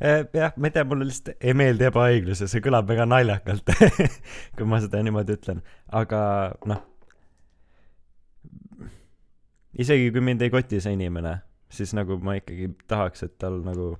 [0.00, 3.74] Eh, jah, ma ei tea, mulle lihtsalt ei meeldi ebaõiglus ja see kõlab väga naljakalt,
[4.56, 5.60] kui ma seda niimoodi ütlen,
[6.00, 6.20] aga
[6.70, 6.80] noh,
[9.76, 11.36] isegi kui mind ei koti see inimene,
[11.68, 13.92] siis nagu ma ikkagi tahaks, et tal nagu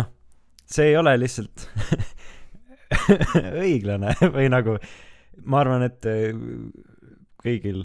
[0.00, 0.08] noh,
[0.64, 1.66] see ei ole lihtsalt
[3.64, 4.76] õiglane või nagu
[5.46, 6.30] ma arvan, et eh,
[7.40, 7.84] kõigil.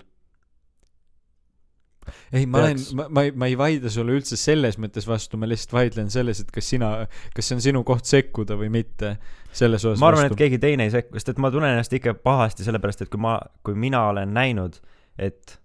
[2.35, 5.47] Ei, ma olen ma, ma ei, ma ei vaidle sulle üldse selles mõttes vastu, ma
[5.49, 6.91] lihtsalt vaidlen selles, et kas sina,
[7.33, 9.15] kas see on sinu koht sekkuda või mitte,
[9.55, 12.13] selles osas ma arvan, et keegi teine ei sekku, sest et ma tunnen ennast ikka
[12.21, 14.77] pahasti, sellepärast et kui ma, kui mina olen näinud,
[15.17, 15.57] et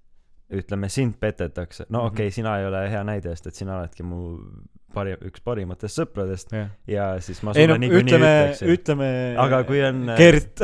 [0.51, 2.07] ütleme, sind petetakse, no Mhm.
[2.07, 4.38] okei okay,, sina ei ole hea näide, sest et sina oledki mu
[4.95, 8.72] pari-, üks parimatest sõpradest jah, ja siis ma sulle no niikuinii ütleksin.
[8.74, 9.11] ütleme
[9.41, 10.62] aga kui on äh, Gert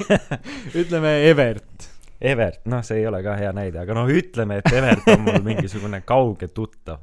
[0.82, 1.88] ütleme Evert.
[2.16, 5.42] Evert, noh, see ei ole ka hea näide, aga noh, ütleme, et Evert on mul
[5.50, 7.02] mingisugune kauge tuttav.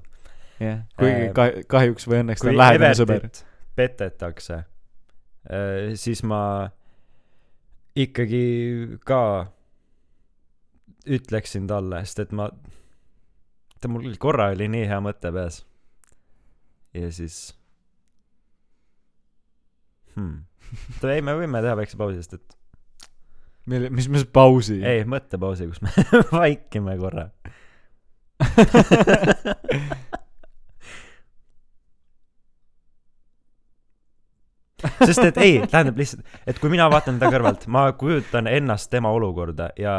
[0.62, 3.28] jah, kuigi Äh, ka-, kahjuks või õnneks ta on lähedane sõber.
[3.74, 4.60] Petetakse,
[5.98, 6.40] siis ma
[7.98, 8.44] ikkagi
[9.06, 9.22] ka
[11.10, 12.48] ütleksin talle, sest et ma,
[13.82, 15.64] ta mul korra oli nii hea mõte peas.
[16.94, 17.38] Ja siis
[20.16, 20.44] hmm..
[21.10, 22.58] ei, me võime teha väikse pausi, sest et
[23.66, 24.80] mille, mis, mis pausi?
[24.86, 25.94] ei, mõttepausi, kus me
[26.40, 27.30] vaikime korra.
[35.04, 39.12] sest et ei, tähendab lihtsalt, et kui mina vaatan teda kõrvalt, ma kujutan ennast tema
[39.16, 39.96] olukorda ja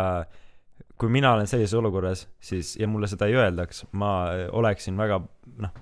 [1.01, 4.13] kui mina olen sellises olukorras, siis ja mulle seda ei öeldaks, ma
[4.53, 5.23] oleksin väga
[5.65, 5.73] noh,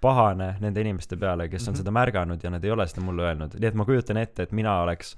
[0.00, 1.78] pahane nende inimeste peale, kes on Mhm.
[1.82, 4.52] seda märganud ja nad ei ole seda mulle öelnud, nii et ma kujutan ette, et
[4.52, 5.14] mina oleks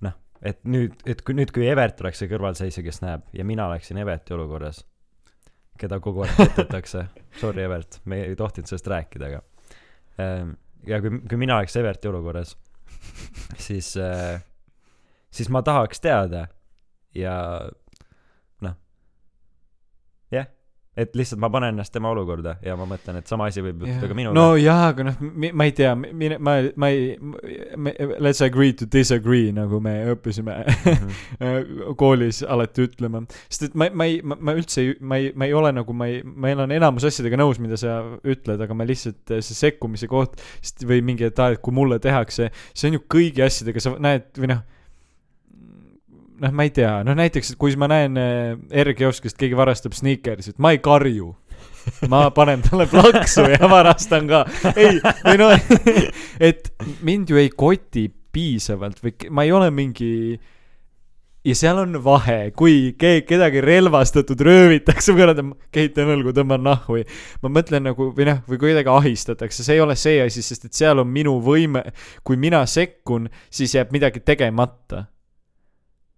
[0.00, 3.66] noh, et nüüd, et kui nüüd, kui Evert oleks see kõrvalseisja, kes näeb ja mina
[3.68, 4.84] oleksin Everti olukorras,
[5.78, 7.06] keda kogu aeg petetakse,
[7.40, 9.42] sorry Evert, me ei tohtinud sellest rääkida, aga
[10.18, 10.54] ähm,
[10.86, 12.56] ja kui, kui mina oleks Everti olukorras,
[13.58, 14.40] siis äh,,
[15.30, 16.46] siis ma tahaks teada
[17.14, 17.34] ja
[18.64, 18.74] noh,
[20.32, 20.46] jah,
[20.98, 24.08] et lihtsalt ma panen ennast tema olukorda ja ma mõtlen, et sama asi võib juhtuda
[24.10, 25.18] ka minuga no jaa, aga noh,
[25.54, 27.14] ma ei tea, mine, ma, ma ei,
[28.18, 30.56] let's agree to disagree, nagu me õppisime
[30.88, 31.94] Mhm.
[32.00, 33.22] koolis alati ütlema.
[33.48, 36.08] sest et ma, ma ei, ma üldse ei, ma ei, ma ei ole nagu, ma
[36.10, 40.40] ei, ma olen enamus asjadega nõus, mida sa ütled, aga ma lihtsalt, see sekkumise koht
[40.88, 44.28] või mingi, et aa, et kui mulle tehakse, see on ju kõigi asjadega, sa näed
[44.38, 44.64] või noh,
[46.42, 50.58] noh, ma ei tea, noh näiteks, et kui ma näen äh, R-kioskist keegi varastab sneakersit,
[50.62, 51.34] ma ei karju.
[52.12, 54.44] ma panen talle plaksu ja varastan ka.
[54.74, 55.72] ei, või noh,
[56.50, 56.70] et
[57.06, 60.12] mind ju ei koti piisavalt või ma ei ole mingi
[61.48, 65.42] ja seal on vahe, kui keegi, kedagi relvastatud röövitakse, ma kurat,
[65.74, 67.04] kehitan õlgu, tõmban nahhu või
[67.44, 70.68] ma mõtlen nagu või noh, või kui kedagi ahistatakse, see ei ole see asi, sest
[70.68, 71.84] et seal on minu võime,
[72.26, 75.06] kui mina sekkun, siis jääb midagi tegemata.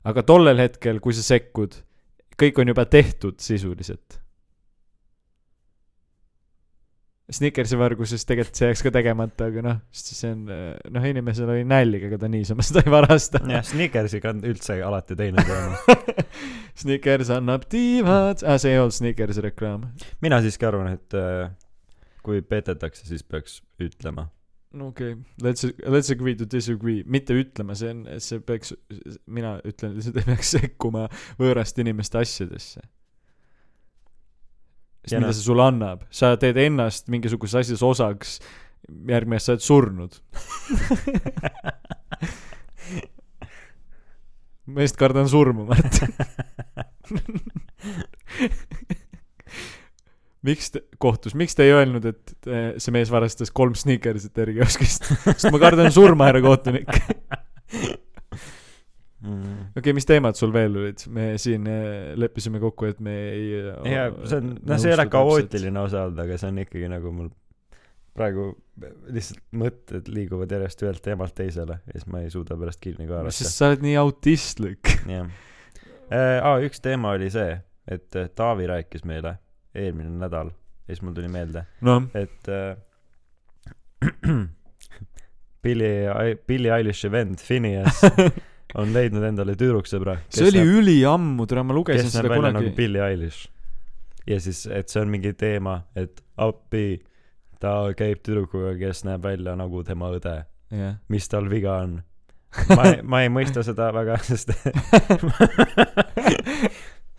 [0.08, 1.76] Aga tollel hetkel, kui sa sekkud,
[2.40, 4.20] kõik on juba tehtud sisuliselt.
[7.30, 10.48] Snickersi varguses tegelikult see jääks ka tegemata, aga noh, sest see on,
[10.96, 13.42] noh, inimesel oli nälg, ega ta niisama seda ei varasta.
[13.46, 15.78] jah, Snickersiga on üldse alati teine teema.
[16.80, 19.86] Snickers annab tiivad ah,, see ei olnud Snickersi reklaam.
[20.24, 21.52] mina siiski arvan, et äh,
[22.26, 24.26] kui petetakse, siis peaks ütlema.
[24.72, 28.74] No okei okay., let's, let's agree to disagree, mitte ütlema, see on, see peaks,
[29.26, 31.08] mina ütlen lihtsalt, ei peaks sekkuma
[31.40, 32.80] võõraste inimeste asjadesse.
[35.04, 38.30] sest mida see sulle annab, sa teed ennast mingisuguses asjas osaks,
[39.10, 40.12] järgmine aasta sa oled surnud.
[44.70, 45.94] ma just kardan surma, Mart.
[50.46, 55.10] miks te, kohtus, miks te ei öelnud, et eh, see mees varastas kolm sneakersit Erikioskist?
[55.26, 56.88] sest ma kardan surma, härra kohtunik.
[59.20, 59.58] mm..
[59.76, 61.04] okei okay,, mis teemad sul veel olid?
[61.12, 63.44] me siin eh, leppisime kokku, et me ei.
[63.92, 67.14] ja see on, noh, see ei ole kaootiline osa olnud, aga see on ikkagi nagu
[67.14, 67.30] mul
[68.16, 68.50] praegu
[69.12, 73.20] lihtsalt mõtted liiguvad järjest ühelt teemalt teisele ja siis ma ei suuda pärast kinni ka
[73.20, 73.36] haarata.
[73.36, 74.96] sest sa oled nii autistlik.
[75.04, 75.28] jah.
[76.10, 77.54] aa, üks teema oli see,
[77.92, 79.36] et Taavi rääkis meile
[79.74, 80.50] eelmine nädal
[80.90, 82.76] ja siis mul tuli meelde, noh, et äh,
[85.62, 86.08] Billie,
[86.48, 88.00] Billie Eilish'i vend Phineas
[88.80, 90.16] on leidnud endale tüdruksõbra.
[90.32, 92.74] see oli üliammu, tere, ma lugesin seda kunagi nagu.
[92.76, 93.48] Billie Eilish.
[94.26, 97.02] ja siis, et see on mingi teema, et appi,
[97.62, 100.36] ta käib tüdrukuga, kes näeb välja nagu tema õde,
[100.74, 102.00] jah, mis tal viga on.
[102.74, 104.50] ma ei, ma ei mõista seda väga, sest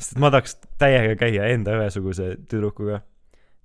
[0.02, 3.04] sest ma tahaks täiega käia enda ühesuguse tüdrukuga.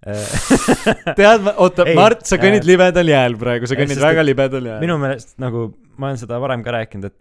[1.18, 4.78] tead, oota, Mart, sa kõnnid äh, libedal jääl praegu, sa äh, kõnnid väga libedal jääl.
[4.84, 7.16] minu meelest nagu, ma olen seda varem ka rääkinud, et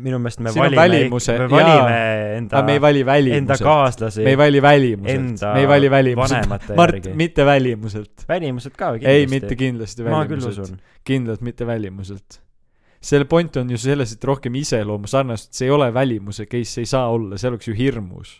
[0.00, 2.26] minu meelest me Siin valime, me valime jaa.
[2.38, 3.66] enda me ei, vali enda välimuselt.
[3.68, 6.52] kaaslasi me ei vali välimuselt, me ei vali välimuselt.
[6.76, 8.26] Mart mitte välimuselt.
[8.28, 10.78] välimused ka ei, mitte kindlasti välimuselt.
[11.04, 12.40] kindlalt mitte välimuselt.
[13.00, 16.86] Selle point on ju selles, et rohkem iseloomu sarnast, see ei ole välimuse case, see
[16.86, 18.36] ei saa olla, see oleks ju hirmus.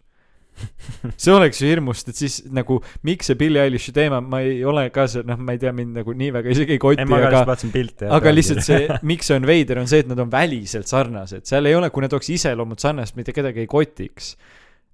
[1.22, 4.88] see oleks ju hirmus, et siis nagu miks see Billie Eilish'i teema, ma ei ole
[4.92, 8.10] ka see, noh, ma ei tea, mind nagu nii väga isegi ei koti aga pilte.
[8.12, 8.82] aga lihtsalt see,
[9.12, 12.04] miks see on veider, on see, et nad on väliselt sarnased, seal ei ole, kui
[12.04, 14.34] nad oleks iseloomud sarnased, mitte kedagi ei kotiks.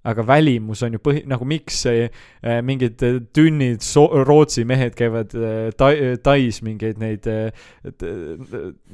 [0.07, 4.95] Aga välimus on ju põhi, nagu miks see äh, mingid äh, tünnid so-, Rootsi mehed
[4.97, 7.27] käivad äh, tai-, Tais mingeid neid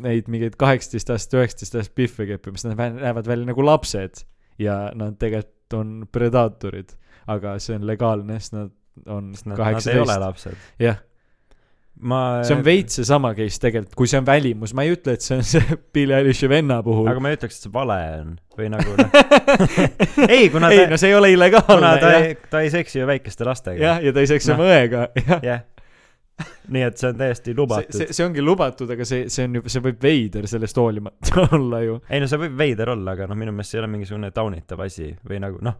[0.03, 4.25] neid mingeid kaheksateist aastast, üheksateist aastast pihve keppimas, nad näevad välja nagu lapsed.
[4.61, 6.91] Ja nad tegelikult on predaatorid,
[7.33, 10.67] aga see on legaalne, sest nad on sest nad, ei ole kaheksateist, lapsed.
[10.81, 10.99] jah,
[12.07, 12.19] ma.
[12.45, 15.37] see on veits seesama case tegelikult, kui see on välimus, ma ei ütle, et see
[15.39, 17.07] on see Billie Eilish'i venna puhul.
[17.11, 19.19] aga ma ei ütleks, et see vale on või nagu noh,
[20.27, 23.01] ei, kuna ei ta no, see ei ole illegaalne kuna ta ei, ta ei seksi
[23.01, 23.83] ju väikeste lastega.
[23.83, 24.59] jah, ja ta ei seksi Noh.
[24.61, 25.45] oma õega, jah.
[25.47, 25.63] jah.
[26.73, 29.65] nii et see on täiesti lubatud see, see ongi lubatud, aga see, see on ju,
[29.73, 31.99] see võib veider sellest hoolimata olla ju.
[32.09, 34.81] ei no see võib veider olla, aga noh, minu meelest see ei ole mingisugune taunitav
[34.85, 35.77] asi või nagu noh,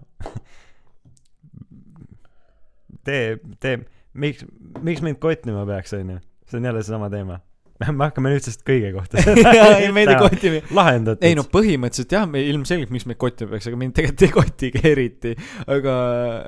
[3.03, 3.81] tee, tee,
[4.13, 4.45] miks,
[4.81, 6.19] miks mind kottima peaks, onju.
[6.49, 7.39] see on jälle seesama teema.
[7.97, 9.19] me hakkame nüüdsest kõige kohta
[9.81, 10.51] ei, meid ei koti.
[10.75, 11.25] lahendatud.
[11.25, 14.83] ei no põhimõtteliselt jah, me ilmselgelt, miks meid kottima peaks, aga mind tegelikult ei kotigi
[14.91, 15.33] eriti.
[15.65, 15.95] aga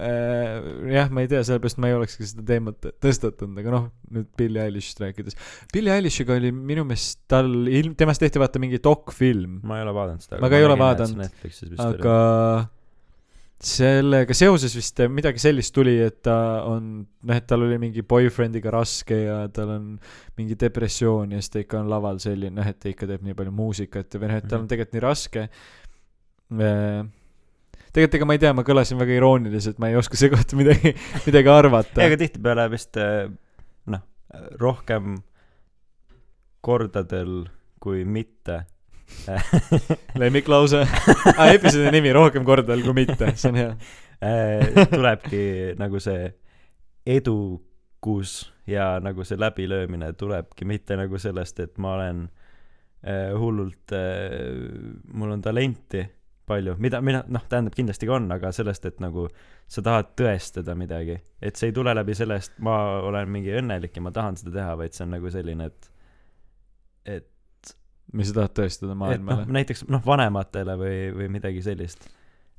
[0.10, 4.30] äh, jah, ma ei tea, sellepärast ma ei olekski seda teemat tõstatanud, aga noh, nüüd
[4.38, 5.40] Billie Eilish'ist rääkides.
[5.74, 9.98] Billie Eilish'iga oli minu meelest tal ilm, temast tehti vaata mingi dokfilm, ma ei ole
[9.98, 10.44] vaadanud seda.
[10.46, 11.42] Ma ka ei ole vaadanud,
[11.90, 12.16] aga
[13.66, 16.36] sellega seoses vist midagi sellist tuli, et ta
[16.70, 19.88] on, noh, et tal oli mingi boyfriend'iga raske ja tal on
[20.38, 23.38] mingi depressioon ja siis ta ikka on laval selline, noh, et ta ikka teeb nii
[23.38, 25.48] palju muusikat või noh, et tal on tegelikult nii raske.
[27.96, 30.94] tegelikult ega ma ei tea, ma kõlasin väga irooniliselt, ma ei oska selle kohta midagi,
[31.26, 32.02] midagi arvata.
[32.02, 33.26] Ei, aga tihtipeale vist eh,
[33.90, 34.06] noh,
[34.62, 35.18] rohkem
[36.66, 37.46] kordadel
[37.82, 38.64] kui mitte
[40.22, 40.82] lemmiklause
[41.38, 43.70] ah,, episoodi nimi rohkem kordadel kui mitte, see on hea.
[44.26, 45.46] eh, tulebki
[45.80, 46.28] nagu see
[47.16, 48.38] edukus
[48.68, 52.26] ja nagu see läbilöömine tulebki mitte nagu sellest, et ma olen
[53.06, 54.52] eh, hullult eh,,
[55.14, 56.06] mul on talenti
[56.46, 59.28] palju, mida mina noh, tähendab kindlasti ka on, aga sellest, et nagu
[59.72, 62.76] sa tahad tõestada midagi, et see ei tule läbi sellest, ma
[63.06, 65.92] olen mingi õnnelik ja ma tahan seda teha, vaid see on nagu selline, et
[67.06, 67.30] et
[68.14, 72.08] mis sa tahad tõestada et noh maailmale?, näiteks noh vanematele või, või midagi sellist,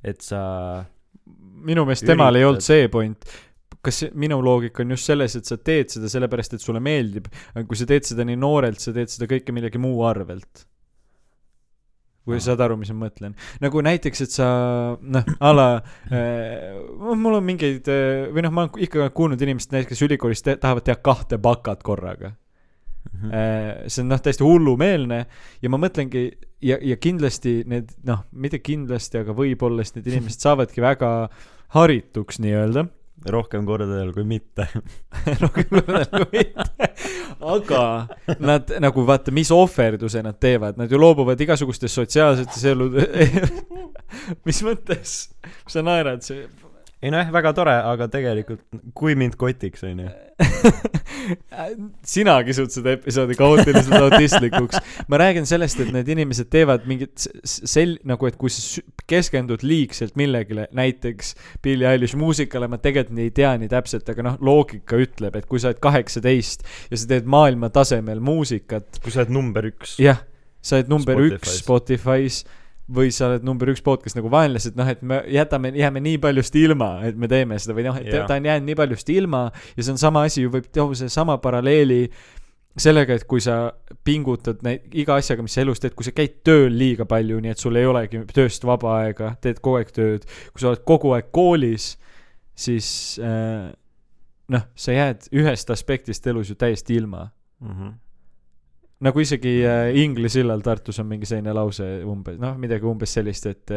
[0.05, 0.41] et sa
[1.67, 3.29] minu meelest temal ei olnud üritad- see point.
[3.87, 7.63] kas minu loogika on just selles, et sa teed seda sellepärast, et sulle meeldib, aga
[7.69, 10.65] kui sa teed seda nii noorelt, sa teed seda kõike millegi muu arvelt.
[12.27, 13.37] kui sa saad aru, mis ma mõtlen.
[13.63, 14.47] nagu näiteks, et sa
[14.99, 15.67] noh, a la
[16.11, 20.43] äh, mul on mingeid äh, või noh, ma olen ikka kuulnud inimesed näiteks, kes ülikoolis
[20.43, 22.33] te tahavad teha kahte bakat korraga
[23.07, 23.31] Mhm.
[23.31, 25.23] Äh, see on noh, täiesti hullumeelne
[25.61, 26.27] ja ma mõtlengi
[26.63, 31.11] ja, ja kindlasti need noh, mitte kindlasti, aga võib-olla siis need inimesed saavadki väga
[31.75, 32.87] harituks nii-öelda.
[33.33, 34.67] rohkem kordadel kui mitte
[35.43, 36.91] rohkem kui mitte.
[37.41, 37.81] aga
[38.39, 43.01] nad nagu vaata, mis ohverduse nad teevad, nad ju loobuvad igasugustest sotsiaalsetest elud.
[44.47, 45.17] mis mõttes,
[45.67, 46.45] sa naerad, see
[46.97, 48.63] ei nojah, väga tore, aga tegelikult
[48.97, 50.07] kui mind kotiks, onju.
[52.13, 54.79] sina kisud seda episoodi kaootiliselt autistlikuks.
[55.11, 60.17] ma räägin sellest, et need inimesed teevad mingit sel-, nagu et kui sa keskendud liigselt
[60.17, 65.37] millegile, näiteks Billie Eilish muusikale, ma tegelikult ei tea nii täpselt, aga noh, loogika ütleb,
[65.37, 69.69] et kui sa oled kaheksateist ja sa teed maailma tasemel muusikat, kui sa oled number
[69.69, 69.99] üks.
[70.01, 70.25] jah,
[70.65, 71.37] sa oled number Spotify's.
[71.37, 72.41] üks Spotify's
[72.87, 76.55] või sa oled number üks podcast nagu vaenlased, noh, et me jätame, jääme nii paljust
[76.55, 79.41] ilma, et me teeme seda või noh, et ta on jäänud nii paljust ilma
[79.75, 82.07] ja see on sama asi ju võib tuua seesama paralleeli
[82.77, 83.73] sellega, et kui sa
[84.05, 87.51] pingutad neid iga asjaga, mis sa elus teed, kui sa käid tööl liiga palju, nii
[87.55, 91.11] et sul ei olegi tööst vaba aega, teed kogu aeg tööd, kui sa oled kogu
[91.17, 91.95] aeg koolis,
[92.55, 93.71] siis äh,
[94.53, 97.95] noh, sa jääd ühest aspektist elus ju täiesti ilma Mhm.
[99.05, 103.45] Nagu isegi äh, Ingli sillal Tartus on mingi selline lause umbes, noh, midagi umbes sellist,
[103.51, 103.75] et,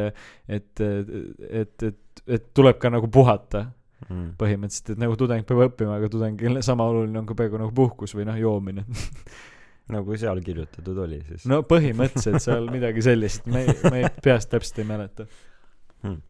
[0.49, 3.67] et, et, et, et tuleb ka nagu puhata
[4.09, 4.31] Mm.
[4.41, 8.15] põhimõtteliselt, et nagu tudeng peab õppima, aga tudengil sama oluline on ka peaaegu nagu puhkus
[8.17, 8.87] või noh, joomine.
[9.95, 14.51] nagu seal kirjutatud oli siis no põhimõtteliselt seal midagi sellist, ma ei, ma ei peast
[14.53, 15.27] täpselt ei mäleta.
[16.01, 16.21] Hmm.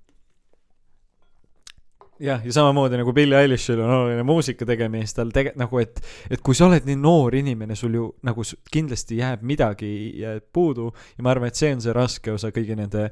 [2.21, 6.01] jah, ja samamoodi nagu Billie Eilishil on oluline muusika tegemine, siis tal tege-, nagu et,
[6.31, 9.91] et kui sa oled nii noor inimene, sul ju nagu kindlasti jääb midagi
[10.21, 13.09] jääb puudu ja ma arvan, et see on see raske osa kõigi nende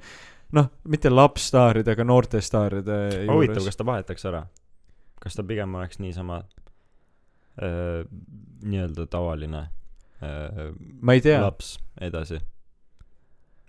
[0.56, 3.70] noh, mitte lapsstaaride, aga noorte staaride huvitav, juures.
[3.70, 4.44] kas ta vahetaks ära?
[5.18, 6.42] kas ta pigem oleks niisama
[7.62, 8.04] öö,
[8.62, 9.64] nii-öelda tavaline
[10.22, 12.40] öö, ma ei tea, laps edasi?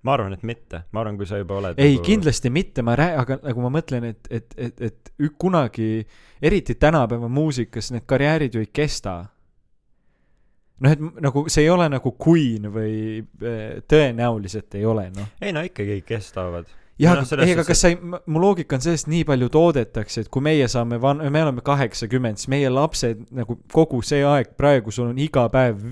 [0.04, 2.96] Ma arvan, et mitte, ma arvan, kui sa juba oled ei nagu..., kindlasti mitte, ma
[3.00, 6.06] rää-, aga nagu ma mõtlen, et, et, et, et ük- kunagi,
[6.42, 9.20] eriti tänapäeva muusikas, need karjäärid ju ei kesta.
[10.80, 15.34] noh, et nagu see ei ole nagu Queen või äh, tõenäoliselt ei ole, noh.
[15.42, 16.70] ei no ikkagi kestavad.
[17.00, 20.24] jah, aga selles ei, aga kas sa ei, mu loogika on sellest, nii palju toodetakse,
[20.24, 24.56] et kui meie saame van-, me oleme kaheksakümmend, siis meie lapsed nagu kogu see aeg
[24.56, 25.84] praegu sul on iga päev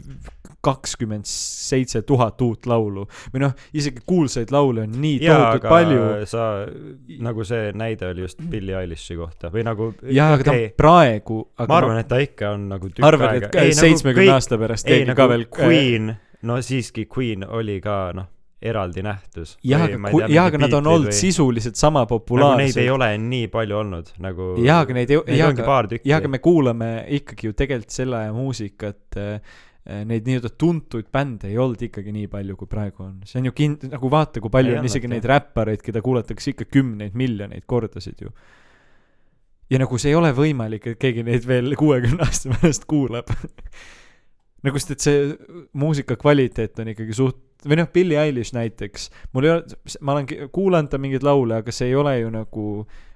[0.66, 6.06] kakskümmend seitse tuhat uut laulu või noh, isegi kuulsaid laule on nii jaa, tohutult palju.
[6.30, 6.48] sa,
[7.24, 11.42] nagu see näide oli just Billie Eilish'i kohta või nagu jah, aga ta on praegu,
[11.64, 15.12] ma arvan, et ta ikka on nagu tükk arvad, aega et seitsmekümne aasta pärast keegi
[15.12, 16.16] nagu ka veel Queen,
[16.48, 18.32] no siiski Queen oli ka noh,
[18.62, 19.58] eraldi nähtus.
[19.64, 22.90] jah, aga, jah, aga nad on olnud sisuliselt sama nagu neid ei populaarsed.
[22.96, 26.42] ole nii palju olnud nagu jaa, aga neid ei, jaa, ongi aga, jaa, aga me
[26.42, 29.58] kuulame ikkagi ju tegelikult selle aja muusikat äh,
[29.88, 33.18] neid nii-öelda tuntuid bände ei olnud ikkagi nii palju, kui praegu on.
[33.28, 35.14] see on ju kind-, nagu vaata, kui palju Ei on isegi jah.
[35.16, 38.34] neid räppareid, keda kuulatakse ikka kümneid miljoneid kordasid ju.
[39.72, 43.32] ja nagu see ei ole võimalik, et keegi neid veel kuuekümne aasta pärast kuulab.
[44.68, 45.26] nagu sest, et see
[45.78, 50.50] muusika kvaliteet on ikkagi suht-, või noh, Billie Eilish näiteks, mul ei ole, ma olen
[50.54, 52.68] kuulanud ta mingeid laule, aga see ei ole ju nagu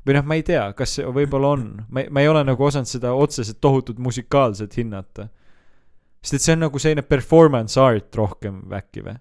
[0.08, 2.90] või noh, ma ei tea, kas see võib-olla on, ma, ma ei ole nagu osanud
[2.90, 5.28] seda otseselt tohutut musikaalselt hinnata.
[6.22, 9.18] Sest et see on nagu selline performance art rohkem äkki või?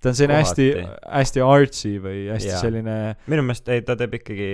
[0.00, 2.62] ta on selline hästi Kohati., hästi artsy või hästi Jaa.
[2.62, 2.96] selline
[3.26, 4.50] minu meelest ei, ta teeb ikkagi,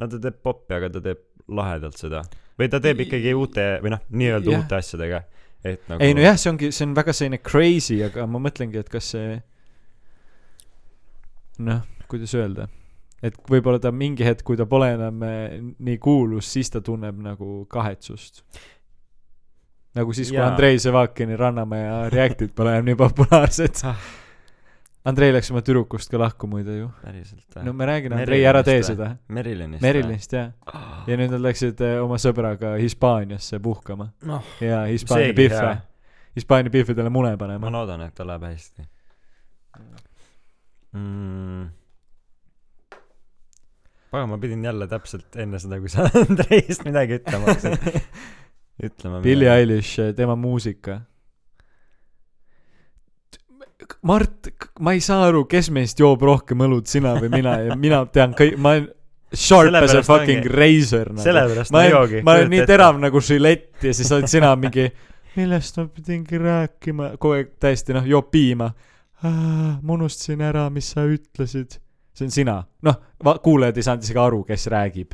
[0.00, 1.24] no ta teeb popi, aga ta teeb
[1.56, 2.22] lahedalt seda.
[2.58, 4.64] või ta teeb ikkagi uute või noh, nii-öelda Jah.
[4.64, 5.22] uute asjadega.
[5.66, 8.90] et nagu ei nojah, see ongi, see on väga selline crazy, aga ma mõtlengi, et
[8.92, 9.36] kas see
[11.66, 12.68] noh, kuidas öelda,
[13.24, 17.18] et võib-olla ta mingi hetk, kui ta pole enam eh, nii kuulus, siis ta tunneb
[17.24, 18.44] nagu kahetsust.
[19.96, 20.42] Nagu siis, kui.
[20.42, 23.82] Andrei Sevakini Rannamäe ja Reactid pole enam nii populaarsed.
[25.06, 26.88] Andrei läks oma tüdrukust ka lahku muide ju.
[27.04, 29.12] päriselt no ma räägin, Andrei, ära tee seda.
[29.28, 29.82] Merilinist.
[29.84, 30.48] Merilinist jah.
[31.06, 35.76] ja nüüd nad läksid eh, oma sõbraga Hispaaniasse puhkama noh, ja Hispaania pihve
[36.36, 37.70] Hispaania pihvidele mune ma panema.
[37.72, 38.88] loodan, et tal läheb hästi
[40.96, 41.68] mm..
[44.10, 48.10] pagan, ma pidin jälle täpselt enne seda, kui sa Andreist midagi ütlema hakkasid,
[48.82, 49.20] ütlema.
[49.24, 51.00] Billie Eilish, tema muusika.
[54.08, 54.48] Mart,
[54.80, 58.32] ma ei saa aru, kes meist joob rohkem õlut, sina või mina ja mina tean
[58.36, 58.86] kõik, ma olen
[59.36, 61.22] sharp as a fucking ongi- razor nagu.
[61.24, 62.22] sellepärast ma joogi.
[62.24, 64.86] ma olen nii terav nagu žilett ja siis oled sina mingi,
[65.36, 68.70] millest ma pidingi rääkima, kogu aeg täiesti noh, joob piima.
[69.22, 71.78] ma unustasin ära, mis sa ütlesid.
[72.16, 72.96] see on sina, noh,
[73.44, 75.10] kuulajad ei saanud isegi aru, kes räägib.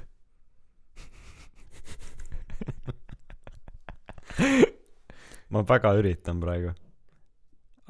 [5.52, 6.72] ma väga üritan praegu.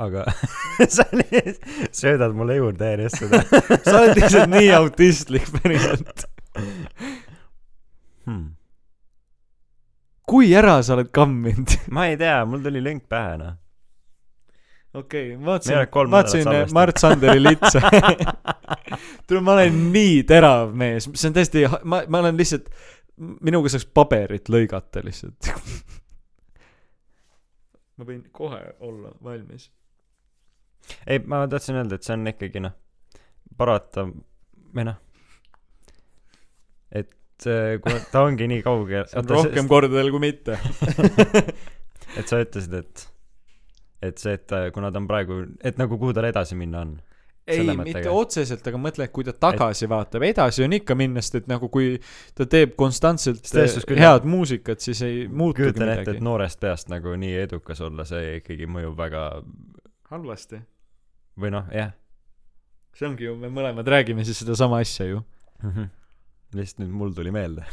[0.03, 0.25] aga
[0.95, 3.43] sa lihtsalt söödad mulle juurde järjest seda
[3.85, 6.25] sa oled lihtsalt nii autistlik päriselt.
[8.27, 8.47] hmm..
[10.27, 11.77] kui ära sa oled kamminud?
[11.97, 13.55] ma ei tea, mul tuli lünk pähe noh.
[14.95, 16.75] okei okay,, vaatasin vaatasin salvestanud.
[16.81, 17.81] Mart Sanderi litse.
[19.29, 22.73] tule, ma olen nii terav mees, see on täiesti, ma, ma olen lihtsalt,
[23.45, 25.53] minuga saaks paberit lõigata lihtsalt.
[28.03, 29.69] Ma võin kohe olla valmis.
[31.07, 32.75] ei, ma tahtsin öelda, et see on ikkagi noh,
[33.57, 34.09] parata,
[34.75, 34.99] või noh,
[37.03, 39.07] et äh, kuna ta ongi nii kaugel.
[39.11, 40.59] see on rohkem kordadel kui mitte.
[42.19, 43.07] et sa ütlesid, et,
[44.11, 46.97] et see, et ta- kuna ta on praegu, et nagu kuhu tal edasi minna on.
[47.47, 51.41] ei, mitte otseselt, aga mõtle, et kui ta tagasi vaatab, edasi on ikka minna, sest
[51.43, 51.97] et nagu kui
[52.39, 56.27] ta teeb konstantselt küll, head muusikat, siis ei muutugi kujutan ette, midagi et.
[56.29, 59.27] noorest peast nagu nii edukas olla, see ikkagi mõjub väga,
[60.15, 60.63] halvasti.
[61.41, 61.93] või noh, jah
[62.97, 65.23] see ongi ju, me mõlemad räägime siis sedasama asja ju.
[65.63, 65.71] mm.
[65.71, 65.89] -hmm.
[66.55, 67.65] lihtsalt nüüd mul tuli meelde.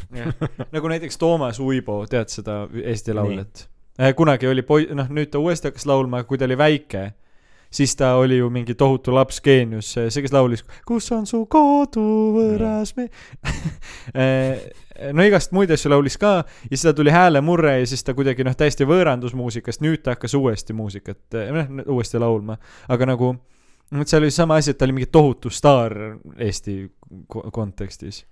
[0.74, 3.68] nagu näiteks Toomas Uibo, tead seda Eesti lauljat?
[4.16, 7.12] kunagi oli poi-, noh nüüd ta uuesti hakkas laulma, kui ta oli väike,
[7.70, 12.06] siis ta oli ju mingi tohutu laps geenius, see, kes laulis Kus on su kodu,
[12.34, 13.08] võõras me-.
[15.16, 18.44] no igast muid asju laulis ka ja siis ta tuli häälemurre ja siis ta kuidagi
[18.46, 22.58] noh, täiesti võõrandus muusikast, nüüd ta hakkas uuesti muusikat, noh uuesti laulma,
[22.90, 25.94] aga nagu noh, seal oli sama asi, et ta oli mingi tohutu staar
[26.38, 26.82] Eesti
[27.30, 28.24] ko- kontekstis.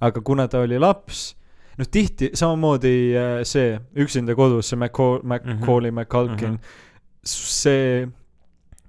[0.00, 1.30] aga kuna ta oli laps,
[1.78, 6.56] noh tihti samamoodi äh, see Üksinda kodus, see Macaul-, Macaulay McCulkin mm.
[6.56, 7.24] -hmm.
[7.24, 8.08] see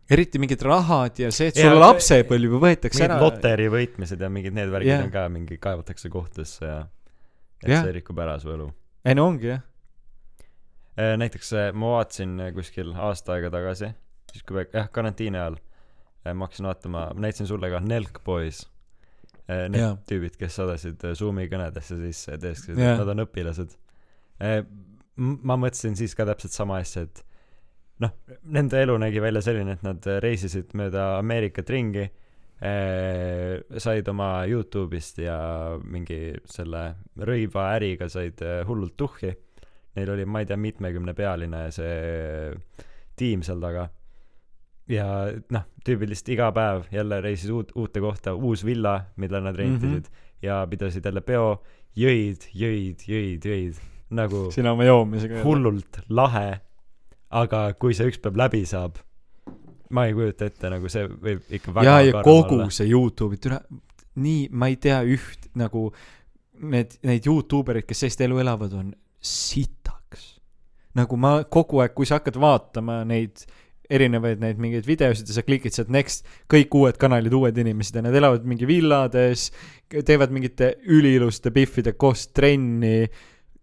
[0.09, 3.17] eriti mingid rahad ja see, et Jaa, sul aga- lapsepõlv ju võetakse ära.
[3.21, 5.03] loteri võitmised ja mingid need värgid Jah.
[5.05, 6.77] on ka mingi kaevatakse kohtusse ja
[7.63, 7.83] et Jah.
[7.83, 8.69] see rikub ära su elu.
[9.05, 9.61] ei no ongi jah.
[10.97, 13.91] näiteks äh, ma vaatasin äh, kuskil aasta aega tagasi,
[14.31, 15.59] siis kui väike, jah, karantiini ajal,
[16.33, 18.65] ma hakkasin vaatama, ma näitasin sulle ka Nelk Boys.
[19.47, 19.93] Need Jaa.
[20.09, 22.95] tüübid, kes sadasid äh, Zoomi kõnedesse sisse ja tõestasid, Jaa.
[22.97, 23.75] et nad on õpilased.
[25.17, 27.23] ma mõtlesin siis ka täpselt sama asja, et
[28.03, 28.13] noh,
[28.53, 32.05] nende elu nägi välja selline, et nad reisisid mööda Ameerikat ringi,
[32.57, 35.37] said oma Youtube'ist ja
[35.83, 36.83] mingi selle
[37.21, 39.29] rõivaäriga said äh, hullult tuhhi.
[39.97, 42.49] Neil oli, ma ei tea, mitmekümnepealine see
[43.17, 43.87] tiim seal taga.
[44.87, 45.05] ja
[45.51, 50.07] noh, tüübid lihtsalt iga päev jälle reisid uut, uute kohta, uus villa, mida nad rentisid
[50.07, 50.41] mm -hmm.
[50.41, 51.61] ja pidasid jälle peo,
[51.95, 55.43] jõid, jõid, jõid, jõid nagu sina oma joomisega.
[55.43, 56.61] hullult lahe,
[57.29, 58.99] aga kui see üks päev läbi saab,
[59.95, 62.69] ma ei kujuta ette, nagu see võib ikka väga ja, ja kogu olla.
[62.73, 63.59] see Youtube'i, tule,
[64.23, 65.89] nii, ma ei tea üht nagu
[66.63, 70.33] need, neid Youtube erid, kes sellist elu elavad, on sitaks.
[70.97, 73.45] nagu ma kogu aeg, kui sa hakkad vaatama neid
[73.87, 78.03] erinevaid neid mingeid videosid ja sa klikid sealt next, kõik uued kanalid, uued inimesed ja
[78.03, 79.47] nad elavad mingi villades,
[79.87, 83.07] teevad mingite üliiluste biffide koos trenni,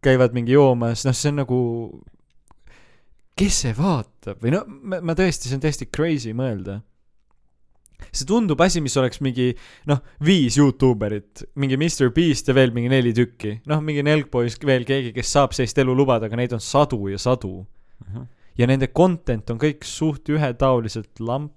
[0.05, 1.59] käivad mingi joomas, noh, see on nagu
[3.39, 6.81] kes see vaatab või no ma, ma tõesti, see on täiesti crazy mõelda.
[8.11, 9.53] see tundub asi, mis oleks mingi
[9.91, 14.59] noh, viis Youtube erit, mingi Mr Beast ja veel mingi neli tükki, noh, mingi Nelkboys
[14.63, 17.65] veel keegi, kes saab sellist elu lubada, aga neid on sadu ja sadu.
[18.05, 18.31] Mhm.
[18.59, 21.55] ja nende content on kõik suht ühetaoliselt lamp.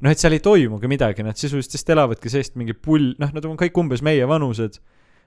[0.00, 3.44] noh, et seal ei toimugi midagi, nad sisuliselt lihtsalt elavadki sellist mingi pull, noh, nad
[3.44, 4.80] on kõik umbes meie vanused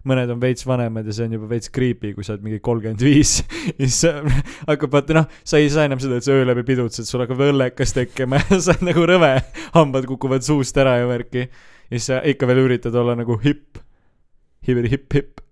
[0.09, 3.03] mõned on veits vanemad ja see on juba veits creepy, kui sa oled mingi kolmkümmend
[3.03, 4.01] viis ja siis
[4.67, 7.43] hakkab vaata noh, sa ei saa enam seda, et sa öö läbi pidutsed, sul hakkab
[7.47, 9.31] õllekas tekkima ja sa oled nagu rõve,
[9.77, 11.47] hambad kukuvad suust ära ja värki.
[11.47, 13.79] ja siis sa ikka veel üritad olla nagu hipp,
[14.67, 15.43] hiberi hipp hipp.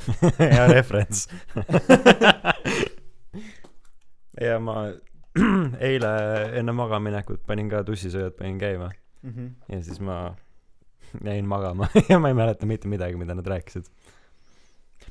[0.40, 1.26] hea referents.
[4.40, 4.88] ja ma
[5.90, 6.12] eile
[6.58, 8.88] enne magamaminekut panin ka tussisööjad panin käima
[9.68, 10.32] ja siis ma
[11.24, 13.88] jäin magama ja ma ei mäleta mitte midagi, mida nad rääkisid.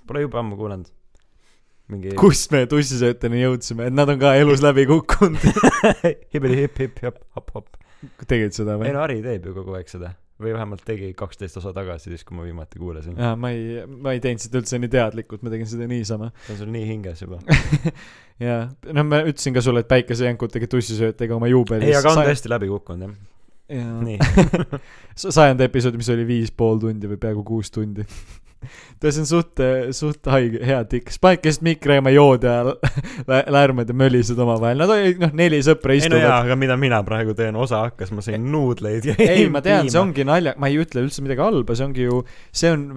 [0.07, 0.87] Pole jube ammu kuulanud.
[1.89, 5.43] mingi kust me tussisööteni jõudsime, et nad on ka elus läbi kukkunud.
[6.33, 7.77] hibidi hipp hipp jop hopp hopp.
[8.27, 8.95] tegid seda ei või?
[8.95, 12.37] no Harri teeb ju kogu aeg seda või vähemalt tegi kaksteist osa tagasi, siis kui
[12.37, 13.17] ma viimati kuulasin.
[13.19, 16.29] jaa, ma ei, ma ei teinud seda üldse nii teadlikult, ma tegin seda niisama.
[16.45, 17.41] see on sul nii hinges juba.
[18.47, 18.61] jaa,
[18.95, 21.89] no ma ütlesin ka sulle, et päikesejänkud tegid tussisööt tega oma juubelis.
[21.91, 23.17] ei, aga on tõesti läbi kukkunud jah.
[25.37, 28.05] sajanda episood, mis oli viis pool tundi või peaaegu kuus tundi.
[28.99, 29.61] ta see on suht,
[29.95, 31.19] suht haige, hea tiks.
[31.21, 32.55] panedki lihtsalt mikri ja jood ja
[33.29, 34.81] lä- lärmad ja mölised omavahel.
[34.81, 36.47] Nad olid, noh, neli sõpra ei no jaa, istuvad.
[36.49, 40.01] aga mida mina praegu teen, osa hakkas, ma sõin nuudleid ja ei, ma tean, see
[40.01, 42.89] ongi nalja, ma ei ütle üldse midagi halba, see ongi ju, see on.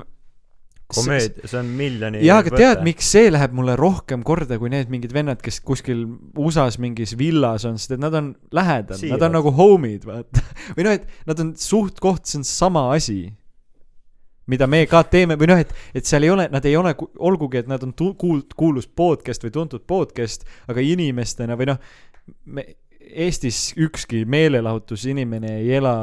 [0.95, 4.93] komöödia, see on miljoni jaa, aga tead, miks see läheb mulle rohkem korda kui need
[4.93, 6.05] mingid vennad, kes kuskil
[6.39, 10.45] USA-s mingis villas on, sest et nad on lähedal, nad on nagu homid, vaata.
[10.77, 13.21] või noh, et nad on suht-koht, see on sama asi,
[14.53, 17.63] mida me ka teeme või noh, et, et seal ei ole, nad ei ole, olgugi,
[17.63, 21.83] et nad on tu-, kuult-, kuulus podcast või tuntud podcast, aga inimestena või noh,
[22.47, 22.67] me
[23.27, 25.95] Eestis ükski meelelahutusinimene ei ela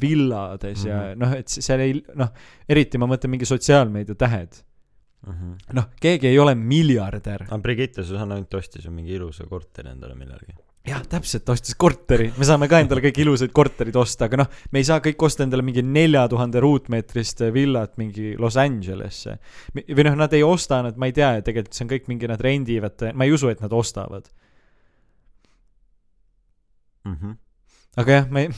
[0.00, 0.92] villades mm -hmm.
[0.92, 1.18] ja Mhm.
[1.20, 2.30] noh, et seal ei noh,
[2.68, 4.62] eriti ma mõtlen mingi sotsiaalmeedia tähed
[5.72, 7.46] noh, keegi ei ole miljardär.
[7.48, 10.52] aga Brigitte Susanna ainult ostis ju mingi ilusa korteri endale millalgi.
[10.84, 14.82] jah, täpselt, ostis korteri, me saame ka endale kõik ilusaid korterid osta, aga noh, me
[14.82, 19.38] ei saa kõik osta endale mingi nelja tuhande ruutmeetrist villat mingi Los Angelesse.
[19.74, 22.40] või noh, nad ei osta, nad, ma ei tea, tegelikult see on kõik mingi, nad
[22.40, 24.28] rendivad, ma ei usu, et nad ostavad.
[28.00, 28.48] Aga jah, ma ei,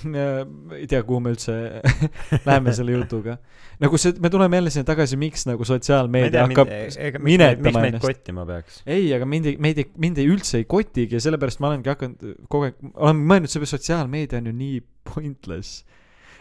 [0.79, 1.55] ei tea, kuhu me üldse
[2.47, 3.37] läheme selle jutuga.
[3.83, 8.07] nagu see, me tuleme jälle sinna tagasi, miks nagu sotsiaalmeedia hakkab miks minetama ennast.
[8.07, 8.81] kottima peaks?
[8.89, 11.93] ei, aga mind ei, meid ei, mind ei üldse ei kotigi ja sellepärast ma olengi
[11.93, 14.81] hakanud kogu aeg, olen mõelnud, see sotsiaalmeedia on ju nii
[15.11, 15.83] pointless.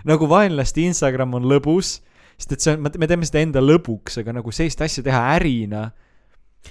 [0.08, 1.97] nagu vaenlaste Instagram on lõbus,
[2.39, 5.89] sest et see on, me teeme seda enda lõbuks, aga nagu sellist asja teha ärina,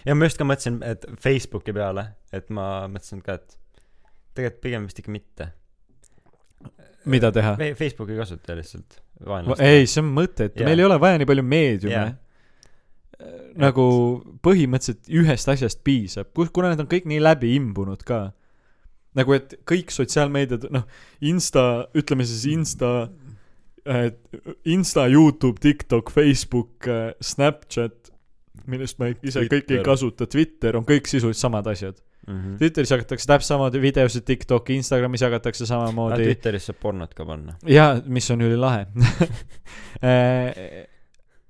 [0.08, 3.58] ja ma just ka mõtlesin, et Facebooki peale, et ma mõtlesin ka, et
[4.34, 5.48] tegelikult pigem vist ikka mitte.
[7.04, 7.56] mida teha.
[7.78, 9.00] Facebooki ei kasuta lihtsalt
[9.62, 10.68] ei, see on mõttetu, Jaa.
[10.68, 13.34] meil ei ole vaja nii palju meediume Jaa.
[13.62, 13.84] nagu
[14.44, 18.32] põhimõtteliselt ühest asjast piisab, kus, kuna need on kõik nii läbi imbunud ka.
[19.14, 20.88] nagu et kõik sotsiaalmeediad, noh,
[21.22, 22.90] Insta, ütleme siis Insta,
[24.64, 26.88] Insta, Youtube, TikTok, Facebook,
[27.22, 28.10] Snapchat,
[28.66, 29.84] millest ma ise kõiki ei Twitter.
[29.86, 32.00] kasuta, Twitter on kõik sisuliselt samad asjad.
[32.26, 32.56] Mhm.
[32.58, 36.24] Twitteris jagatakse täpselt samamoodi videosid, TikToki, Instagramis jagatakse aga samamoodi.
[36.24, 37.56] Twitteris saab pornot ka panna.
[37.68, 38.86] jaa, mis on ülilahe
[40.02, 40.86] Eh,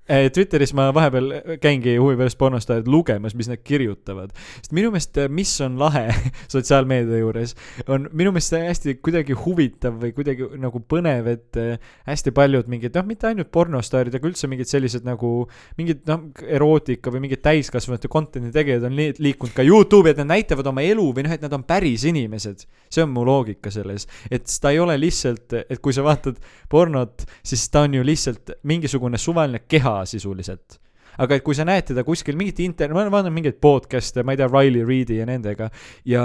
[0.05, 4.35] Twitteris ma vahepeal käingi huvi pärast pornostaajad lugemas, mis nad kirjutavad.
[4.59, 6.03] sest minu meelest, mis on lahe
[6.53, 7.55] sotsiaalmeedia juures,
[7.89, 12.93] on minu meelest hästi kuidagi huvitav või kuidagi nagu põnev, et eh, hästi paljud mingid,
[12.93, 15.31] noh, mitte ainult pornostaarid, aga üldse mingid sellised nagu
[15.79, 20.35] mingid noh, erootika või mingid täiskasvanute content'i tegijad on li- liikunud ka Youtube'i, et nad
[20.35, 22.67] näitavad oma elu või noh, et nad on päris inimesed.
[22.93, 26.37] see on mu loogika selles, et ta ei ole lihtsalt, et kui sa vaatad
[26.69, 30.79] pornot, siis ta on ju lihtsalt mingisugune suvaline keha sisuliselt.
[31.17, 34.41] aga et kui sa näed teda kuskil mingit inter-, ma vaatan mingeid podcast'e, ma ei
[34.41, 35.69] tea, Riley Reidi ja nendega
[36.05, 36.23] ja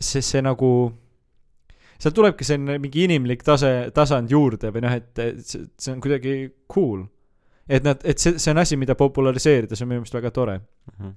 [0.00, 0.70] see, see nagu
[2.02, 6.36] sealt tulebki selline mingi inimlik tase, tasand juurde või noh, et see, see on kuidagi
[6.72, 7.04] cool.
[7.68, 10.58] et nad, et see, see on asi, mida populariseerida, see on minu meelest väga tore.
[10.96, 11.12] Mhm.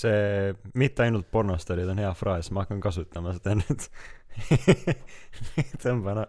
[0.00, 3.88] see mitte ainult pornostarid on hea fraas, ma hakkan kasutama seda nüüd.
[5.82, 6.26] tõmba no,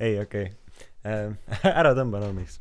[0.00, 0.61] ei okei okay.,
[1.80, 2.60] ära tõmba normiks.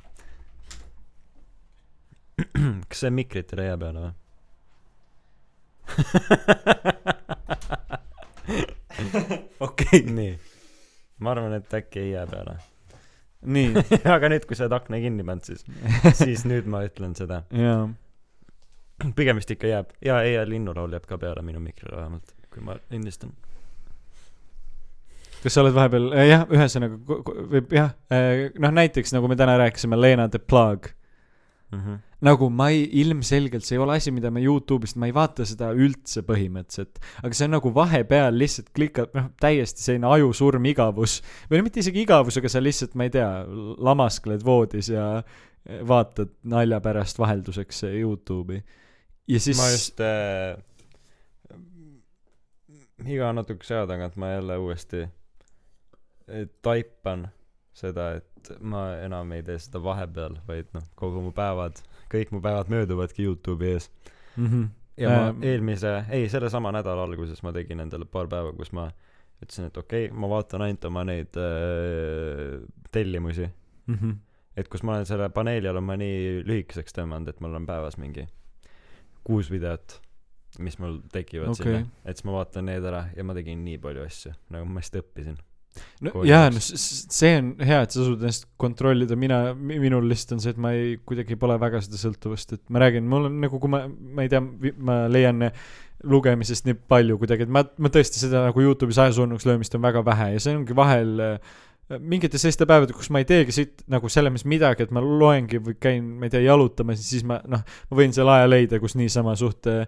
[2.89, 4.13] kas see mikrit ei leia peale või?
[9.67, 10.31] okei, nii,
[11.21, 12.53] ma arvan, et äkki ei jää peale.
[13.41, 13.73] nii,
[14.15, 15.61] aga nüüd, kui sa oled akna kinni pannud, siis,
[16.17, 17.37] siis nüüd ma ütlen seda.
[17.55, 17.83] jaa.
[19.17, 22.73] pigem vist ikka jääb ja, ja linnulaul jääb ka peale minu mikrile vähemalt, kui ma
[22.89, 23.31] lindistan.
[25.41, 26.97] Kas sa oled vahepeal, jah, ühesõnaga,
[27.51, 27.93] või jah,
[28.61, 30.91] noh näiteks nagu me täna rääkisime, Lena the Plug.
[31.71, 32.01] Mhm.
[32.27, 35.69] nagu ma ei, ilmselgelt see ei ole asi, mida ma Youtube'ist, ma ei vaata seda
[35.71, 36.99] üldse põhimõtteliselt.
[37.23, 41.21] aga see on nagu vahepeal lihtsalt klikad, noh, täiesti selline ajusurm igavus.
[41.49, 43.29] või mitte isegi igavus, aga sa lihtsalt, ma ei tea,
[43.87, 45.23] lamaskled voodis ja
[45.87, 48.59] vaatad nalja pärast vahelduseks Youtube'i.
[49.31, 50.59] ja siis ma just äh,
[53.07, 55.20] iga natukese aja tagant ma jälle uuesti äh,
[56.61, 57.27] taipan
[57.73, 61.79] seda, et ma enam ei tee seda vahepeal, vaid noh, kogu mu päevad,
[62.11, 63.91] kõik mu päevad mööduvadki Youtube'i ees.
[64.35, 64.47] mm.
[64.47, 64.67] -hmm.
[64.97, 65.43] ja ma Ähm.
[65.43, 68.89] eelmise, ei, sellesama nädala alguses ma tegin endale paar päeva, kus ma
[69.41, 72.61] ütlesin, et okei okay,, ma vaatan ainult oma neid äh,
[72.91, 73.49] tellimusi.
[73.87, 74.15] Mm -hmm.
[74.57, 77.97] et kus ma olen selle paneeli olen ma nii lühikeseks tõmmanud, et mul on päevas
[77.97, 78.27] mingi
[79.23, 80.01] kuus videot,
[80.59, 81.63] mis mul tekivad okay.
[81.65, 84.81] Sinna, et siis ma vaatan need ära ja ma tegin nii palju asju, nagu ma
[84.81, 85.37] lihtsalt õppisin.
[86.05, 90.37] No kooli jaa, no see on hea, et sa suudad ennast kontrollida, mina, minul lihtsalt
[90.37, 93.39] on see, et ma ei, kuidagi pole väga seda sõltuvust, et ma räägin, mul on
[93.43, 94.43] nagu, kui ma, ma ei tea,
[94.81, 95.49] ma leian
[96.11, 100.01] lugemisest nii palju kuidagi, et ma, ma tõesti seda nagu Youtube'is ajasurnuks löömist on väga
[100.05, 101.59] vähe ja see ongi vahel äh,
[101.99, 105.59] mingitel sellistel päevadel, kus ma ei teegi siit nagu selles mõttes midagi, et ma loengi
[105.63, 108.79] või käin, ma ei tea, jalutamas ja siis ma noh, ma võin selle aja leida,
[108.83, 109.83] kus niisama suht äh,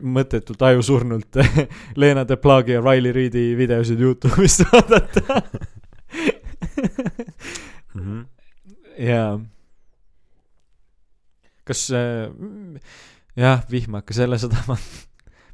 [0.00, 1.40] mõttetult ajusurnult
[2.00, 5.40] Lena the Plug'i ja Riley Reidi videosid Youtube'ist vaadata.
[7.94, 8.20] Mhm.
[9.00, 9.38] jaa.
[11.64, 12.28] kas äh,,
[13.38, 14.76] jah, vihm hakkas jälle sadama.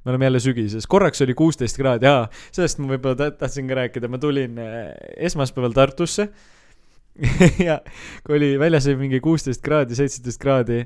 [0.06, 3.80] Me oleme jälle sügises, korraks oli kuusteist kraadi, jaa, sellest ma võib-olla ta- tahtsin ka
[3.80, 4.92] rääkida, ma tulin äh,
[5.26, 6.30] esmaspäeval Tartusse.
[7.66, 7.80] Ja
[8.26, 10.82] kui oli väljas oli mingi kuusteist kraadi, seitseteist kraadi.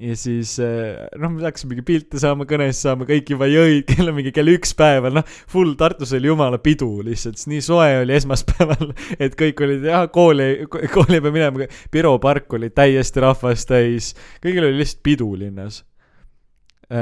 [0.00, 4.10] Ja siis äh, noh, me hakkasime mingi pilte saama, kõnesid saama, kõik juba jõid, kell
[4.10, 7.92] on mingi kell üks päeval, noh, full Tartus oli jumala pidu lihtsalt, sest nii soe
[8.00, 8.90] oli esmaspäeval,
[9.28, 14.10] et kõik olid jah, kooli, kooli ei pea minema, Piro park oli täiesti rahvast täis,
[14.42, 15.84] kõigil oli lihtsalt pidu linnas.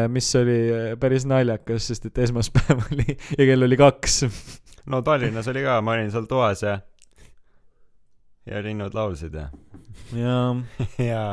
[0.09, 4.23] Mis oli äh, päris naljakas, sest et esmaspäev oli ja kell oli kaks.
[4.87, 6.79] no Tallinnas oli ka, ma olin seal toas ja
[8.47, 9.49] ja linnud laulsid ja
[10.17, 10.57] jaa,
[11.13, 11.27] ja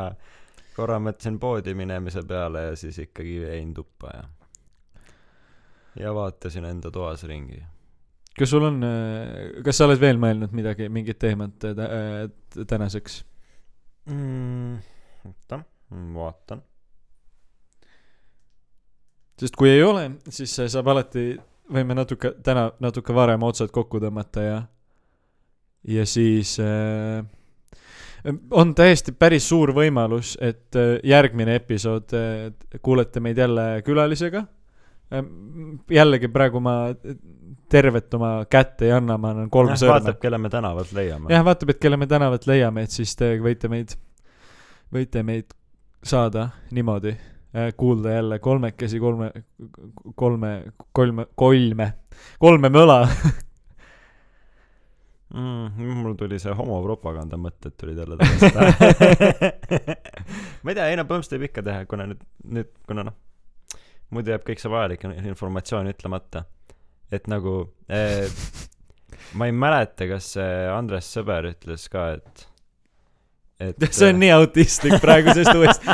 [0.76, 4.24] korra mõtlesin poodi minemise peale ja siis ikkagi jäin tuppa ja
[6.00, 7.64] ja vaatasin enda toas ringi
[8.40, 8.84] kas sul on,
[9.66, 13.24] kas sa oled veel mõelnud midagi, mingit teemat äh, tä- äh, tänaseks?
[14.06, 14.78] mm,.
[15.28, 15.60] oota,
[16.16, 16.64] vaatan.
[19.40, 21.32] Sest kui ei ole, siis äh, saab alati,
[21.74, 24.60] võime natuke täna natuke varem otsad kokku tõmmata ja
[25.88, 27.26] ja siis äh,
[28.52, 32.50] on täiesti päris suur võimalus, et äh, järgmine episood äh,
[32.82, 34.46] kuulete meid jälle külalisega.
[35.90, 36.94] jällegi praegu ma
[37.70, 41.34] tervet oma kätt ei anna, ma annan kolm sõrme vaatab, kelle me tänavalt leiame.
[41.34, 43.96] jah, vaatab, et kelle me tänavalt leiame, et siis te võite meid,
[44.94, 45.56] võite meid
[46.06, 47.16] saada niimoodi,
[47.78, 49.32] kuulda jälle kolmekesi kolme,
[50.16, 51.94] kolme, kolme, kolme,
[52.40, 53.10] kolme möla.
[55.34, 55.72] mm,.
[56.02, 58.50] mul tuli see homopropaganda mõtted tulid jälle tagasi
[60.64, 62.22] ma ei tea, ei no põhimõtteliselt võib ikka teha, kuna nüüd,
[62.54, 63.18] nüüd, kuna noh,
[64.14, 66.40] muidu jääb kõik see vajalik informatsioon ütlemata.
[67.12, 67.54] et nagu
[67.90, 68.30] eh,
[69.34, 72.48] ma ei mäleta, kas see Andres Sõber ütles ka, et
[73.60, 75.86] et see on nii autistlik praegu sellest uuesti.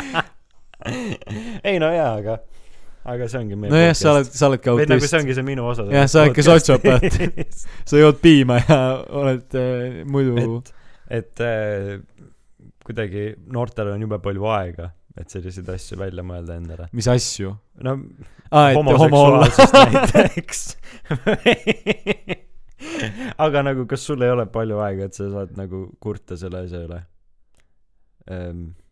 [1.68, 2.36] ei no jaa, aga,
[3.12, 5.18] aga see ongi meie nojah, sa oled, sa oled ka või nagu see autist.
[5.20, 5.86] ongi see minu osa.
[5.92, 7.18] Jah, sa oledki sotsiopaat.
[7.90, 8.80] sa jood piima ja
[9.22, 10.36] oled äh, muidu.
[10.38, 10.72] et,
[11.20, 11.96] et äh,
[12.86, 16.90] kuidagi noortel on jube palju aega, et selliseid asju välja mõelda endale.
[16.96, 17.54] mis asju?
[17.86, 17.98] no
[18.50, 20.64] aa, et homo homoseksuaalsust näiteks.
[23.46, 26.84] aga nagu, kas sul ei ole palju aega, et sa saad nagu kurta selle asja
[26.86, 27.02] üle?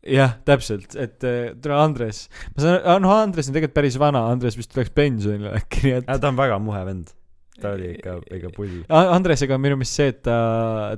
[0.05, 4.57] jah, täpselt, et äh, tule Andres, ma saan, noh, Andres on tegelikult päris vana, Andres
[4.59, 7.13] vist läks pensionile äkki, nii et ta on väga muhe vend.
[7.55, 8.79] ta oli ikka, ikka pull.
[8.91, 10.39] Andresega on minu meelest see, et ta,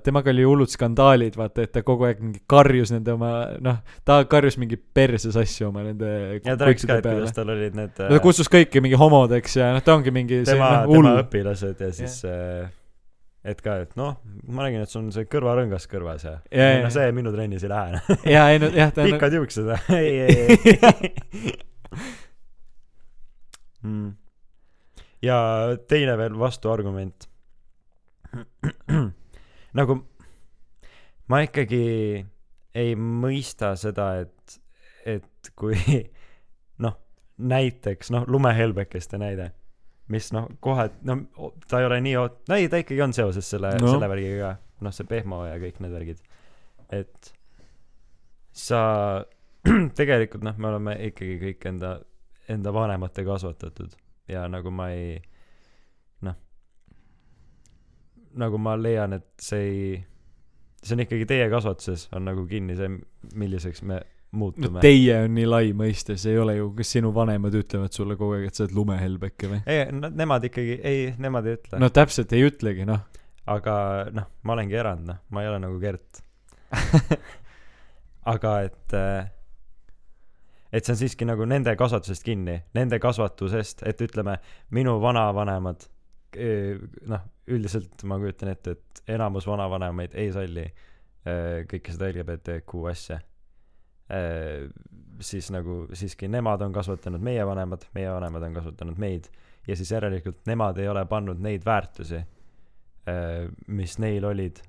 [0.04, 3.32] temaga oli hullud skandaalid, vaata, et ta kogu aeg mingi karjus nende oma,
[3.62, 6.08] noh, ta karjus mingi perses asju oma nende
[6.40, 7.36] ja ta rääkis ka, et kuidas.
[7.36, 10.72] tal olid need no ta kutsus kõiki mingi homodeks ja noh, ta ongi mingi tema,
[10.80, 11.12] tema hull.
[11.26, 12.64] õpilased ja siis äh,
[13.46, 14.16] et ka, et noh,
[14.50, 16.92] ma nägin, et sul on see kõrvarõngas kõrvas ja, Ja, ja, no ja.
[16.96, 18.00] see minu trennis ei lähe.
[18.34, 19.70] jaa, ei no jah, ta on pikad juuksed
[20.00, 21.54] ei, ei, ei.
[23.86, 24.16] Mm.
[25.22, 25.36] ja
[25.86, 27.28] teine veel vastuargument.
[29.78, 29.94] nagu
[31.30, 31.82] ma ikkagi
[32.76, 34.56] ei mõista seda, et,
[35.06, 35.78] et kui
[36.84, 36.96] noh,
[37.38, 39.52] näiteks noh, lumehelbekeste näide,
[40.12, 41.16] mis noh, kohe, no
[41.68, 43.88] ta ei ole nii no ei, ta ikkagi on seoses selle No.
[43.94, 44.50] selle värgiga ka,
[44.86, 46.20] noh, see pehmo ja kõik need värgid.
[46.94, 47.32] et
[48.52, 48.80] sa
[49.98, 51.96] tegelikult noh, me oleme ikkagi kõik enda,
[52.48, 53.96] enda vanemate kasvatatud
[54.30, 55.16] ja nagu ma ei
[56.22, 56.36] noh,
[58.38, 60.04] nagu ma leian, et see ei,
[60.82, 62.88] see on ikkagi teie kasvatuses on nagu kinni see,
[63.34, 64.00] milliseks me
[64.38, 64.80] muutume.
[64.84, 68.38] teie on nii lai mõiste, see ei ole ju, kas sinu vanemad ütlevad sulle kogu
[68.38, 69.62] aeg, et sa oled lumehelbeke või?
[69.70, 73.02] ei, nemad ikkagi, ei, nemad ei ütle no täpselt ei ütlegi, noh.
[73.52, 73.76] aga
[74.16, 76.22] noh, ma olengi erand, noh, ma ei ole nagu Gert.
[78.34, 78.96] aga et,
[80.72, 84.38] et see on siiski nagu nende kasvatusest kinni, nende kasvatusest, et ütleme,
[84.74, 85.86] minu vanavanemad,
[87.12, 93.20] noh, üldiselt ma kujutan ette, et enamus vanavanemaid ei salli eh, kõike seda LGBTQ asja.
[95.20, 99.28] Siis nagu siiski nemad on kasvatanud meie vanemad, meie vanemad on kasvatanud meid
[99.66, 102.20] ja siis järelikult nemad ei ole pannud neid väärtusi,
[103.66, 104.60] mis neil olid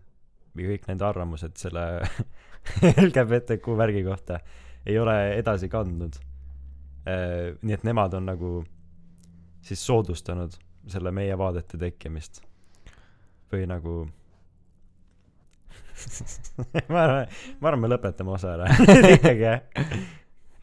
[0.58, 1.84] või kõik nende arvamused selle
[3.06, 4.40] LGBTQ värgi kohta
[4.88, 6.18] ei ole edasi kandnud.
[7.62, 8.52] nii et nemad on nagu
[9.62, 10.58] siis soodustanud
[10.88, 12.42] selle meie vaadete tekkimist.
[13.52, 14.08] või nagu
[16.92, 17.28] ma arvan,
[17.60, 18.70] ma arvan, me lõpetame osa ära
[19.18, 19.84] ikkagi jah.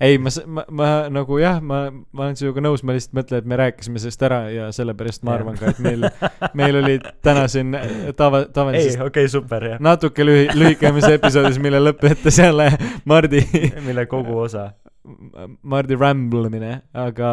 [0.04, 3.50] ei, ma, ma, ma nagu jah, ma, ma olen sinuga nõus, ma lihtsalt mõtlen, et
[3.50, 6.06] me rääkisime sellest ära ja sellepärast ma arvan ka, et meil,
[6.60, 7.74] meil oli täna siin
[8.18, 9.82] tava, ei, tavalisest okei okay,, super jah.
[9.84, 12.70] natuke lühi-, lühikemas episoodis, mille lõpp ütles jälle
[13.08, 13.44] Mardi,
[13.84, 14.70] mille kogu osa.
[15.68, 17.30] Mardi ramblemine, aga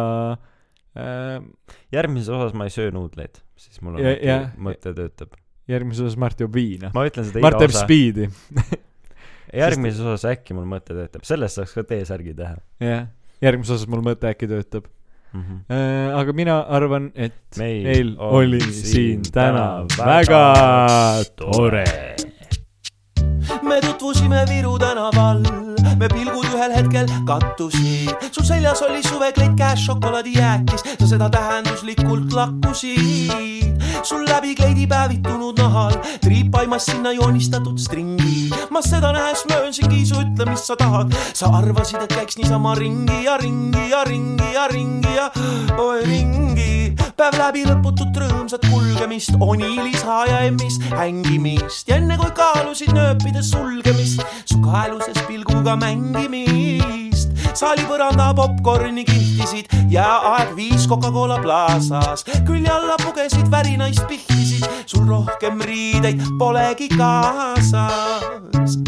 [0.97, 1.37] äh,
[1.95, 5.37] järgmises osas ma ei söö nuudleid, siis mul on Ja- mõte töötab.
[5.71, 6.91] Järgmises osas Mart joob viina.
[6.95, 7.83] ma ütlen seda Mart iga teeb osa.
[7.85, 8.29] speed'i,
[9.63, 13.05] järgmises osas äkki mul mõte töötab, sellest saaks ka T-särgi teha jah.
[13.43, 14.87] järgmises osas mul mõte äkki töötab
[15.33, 15.41] mm.
[15.41, 15.59] -hmm.
[15.69, 16.19] äh,.
[16.19, 20.45] aga mina arvan, et meil, meil oli siin täna väga
[21.35, 21.85] tore.
[23.63, 25.43] me tutvusime Viru tänaval,
[26.01, 28.09] me pilgud ühel hetkel kattusid.
[28.31, 33.77] sul seljas oli suvekleit käes šokolaadijääkis, sa seda tähenduslikult lakkusid.
[34.03, 38.49] sul läbi kleidi päevitunud nahal triipaimas sinna joonistatud stringi.
[38.69, 41.13] ma seda nähes möönsingi, su ütle, mis sa tahad.
[41.33, 45.29] sa arvasid, et käiks niisama ringi ja ringi ja ringi ja ringi ja
[45.77, 46.95] oi ringi.
[47.17, 54.25] päev läbi lõputut rõõmsat kulgemist, onilisa ja emmis hängimist ja enne kui kaalusid nööpide sulgemist,
[54.49, 55.90] su kaeluses pilguga mängimist.
[57.61, 65.61] Saali põranda popkorni kihtisid, jääaeg viis Coca-Cola plaasas, külje alla pugesid värinaist pihtisid, sul rohkem
[65.61, 68.79] riideid polegi kaasas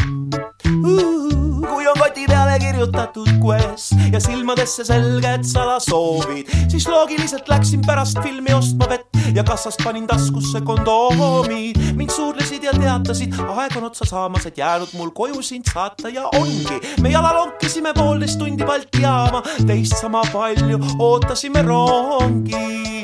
[0.64, 8.54] kui on koti peale kirjutatud quest ja silmadesse selged salasoovid, siis loogiliselt läksin pärast filmi
[8.54, 11.80] ostma vett ja kassast panin taskusse kondoomid.
[11.94, 16.28] mind suudlesid ja teatasid, aeg on otsa saamas, et jäänud mul koju sind saata ja
[16.34, 16.80] ongi.
[17.02, 22.94] me jalalonkisime poolteist tundi Balti jaama, teist sama palju ootasime rongi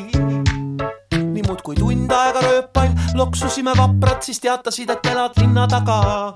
[1.40, 6.32] nii muudkui tund aega rööpal loksusime vaprad, siis teatasid, et elad linna taga.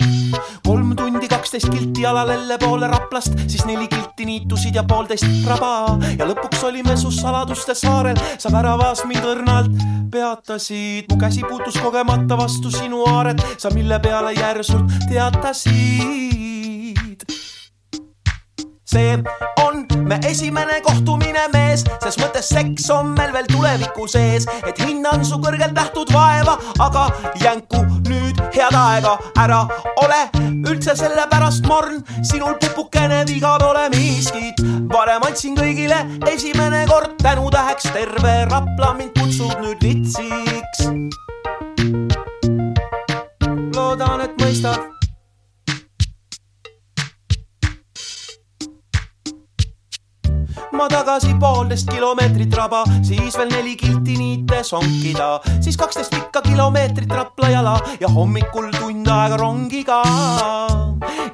[0.65, 5.99] kolm tundi kaksteist kilti jalalelle poole Raplast, siis neli kilti niitusid ja poolteist raba.
[6.17, 9.71] Ja lõpuks olime su saladuste saarel, sa väravas mind õrnalt
[10.11, 15.75] peatasid, mu käsi puutus kogemata vastu sinu aaret, sa mille peale järsult teatasid?
[18.85, 24.79] See on me esimene kohtumine mees, ses mõttes seks on meil veel tuleviku sees, et
[24.85, 27.07] hinnan su kõrgelt nähtud vaeva, aga
[27.41, 29.63] jänku nüüd head aega, ära
[30.03, 30.21] ole
[30.69, 34.61] üldse sellepärast morn, sinul pupukene viga pole miskit.
[34.93, 35.97] varem andsin kõigile
[36.31, 40.89] esimene kord tänutäheks, terve Rapla mind kutsub nüüd vitsiks.
[43.75, 44.94] loodan, et mõistad
[50.75, 57.11] ma tagasi poolteist kilomeetrit raba, siis veel neli kilti niite sonkida, siis kaksteist pikka kilomeetrit
[57.11, 60.01] Rapla jala ja hommikul tund aega rongiga.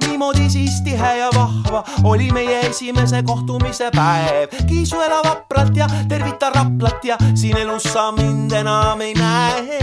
[0.06, 4.48] niimoodi siis tihe ja vahva oli meie esimese kohtumise päev.
[4.68, 9.80] kiisu ela vapralt ja tervita Raplat ja siin elus sa mind enam ei näe.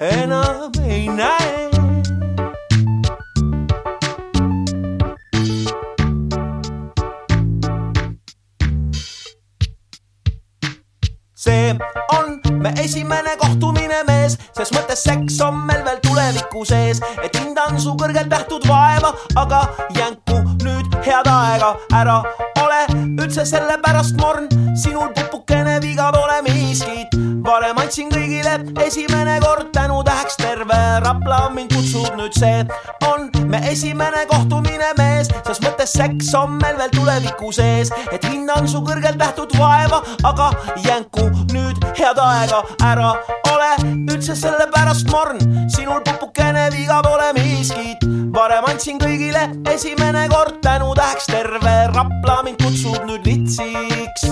[0.00, 1.75] enam ei näe
[11.46, 11.78] see
[12.12, 17.78] on me esimene kohtumine mees, ses mõttes seks on meil veel tuleviku sees, et hindan
[17.82, 19.62] su kõrgelt nähtud vaeva, aga
[19.96, 22.18] jänku nüüd head aega, ära
[22.64, 22.82] ole.
[23.22, 27.25] Üldse sellepärast morn, sinul pupukene viga pole miskit.
[27.46, 28.58] Varem andsin kõigile.
[28.82, 32.08] Esimene kord tänutäheks, terve Rapla mind kutsub.
[32.18, 32.64] Nüüd see
[33.06, 38.66] on me esimene kohtumine mees, ses mõttes seks on meil veel tuleviku sees, et hindan
[38.68, 40.50] su kõrgelt nähtud vaeva, aga
[40.84, 43.12] jänku nüüd head aega, ära
[43.52, 43.70] ole.
[44.12, 45.40] Üldse sellepärast morn,
[45.72, 48.02] sinul pupukene viga pole miskit.
[48.36, 53.00] varem andsin kõigile esimene kord tänutäheks, terve Rapla mind kutsub.
[53.06, 54.26] Nüüd vitsiks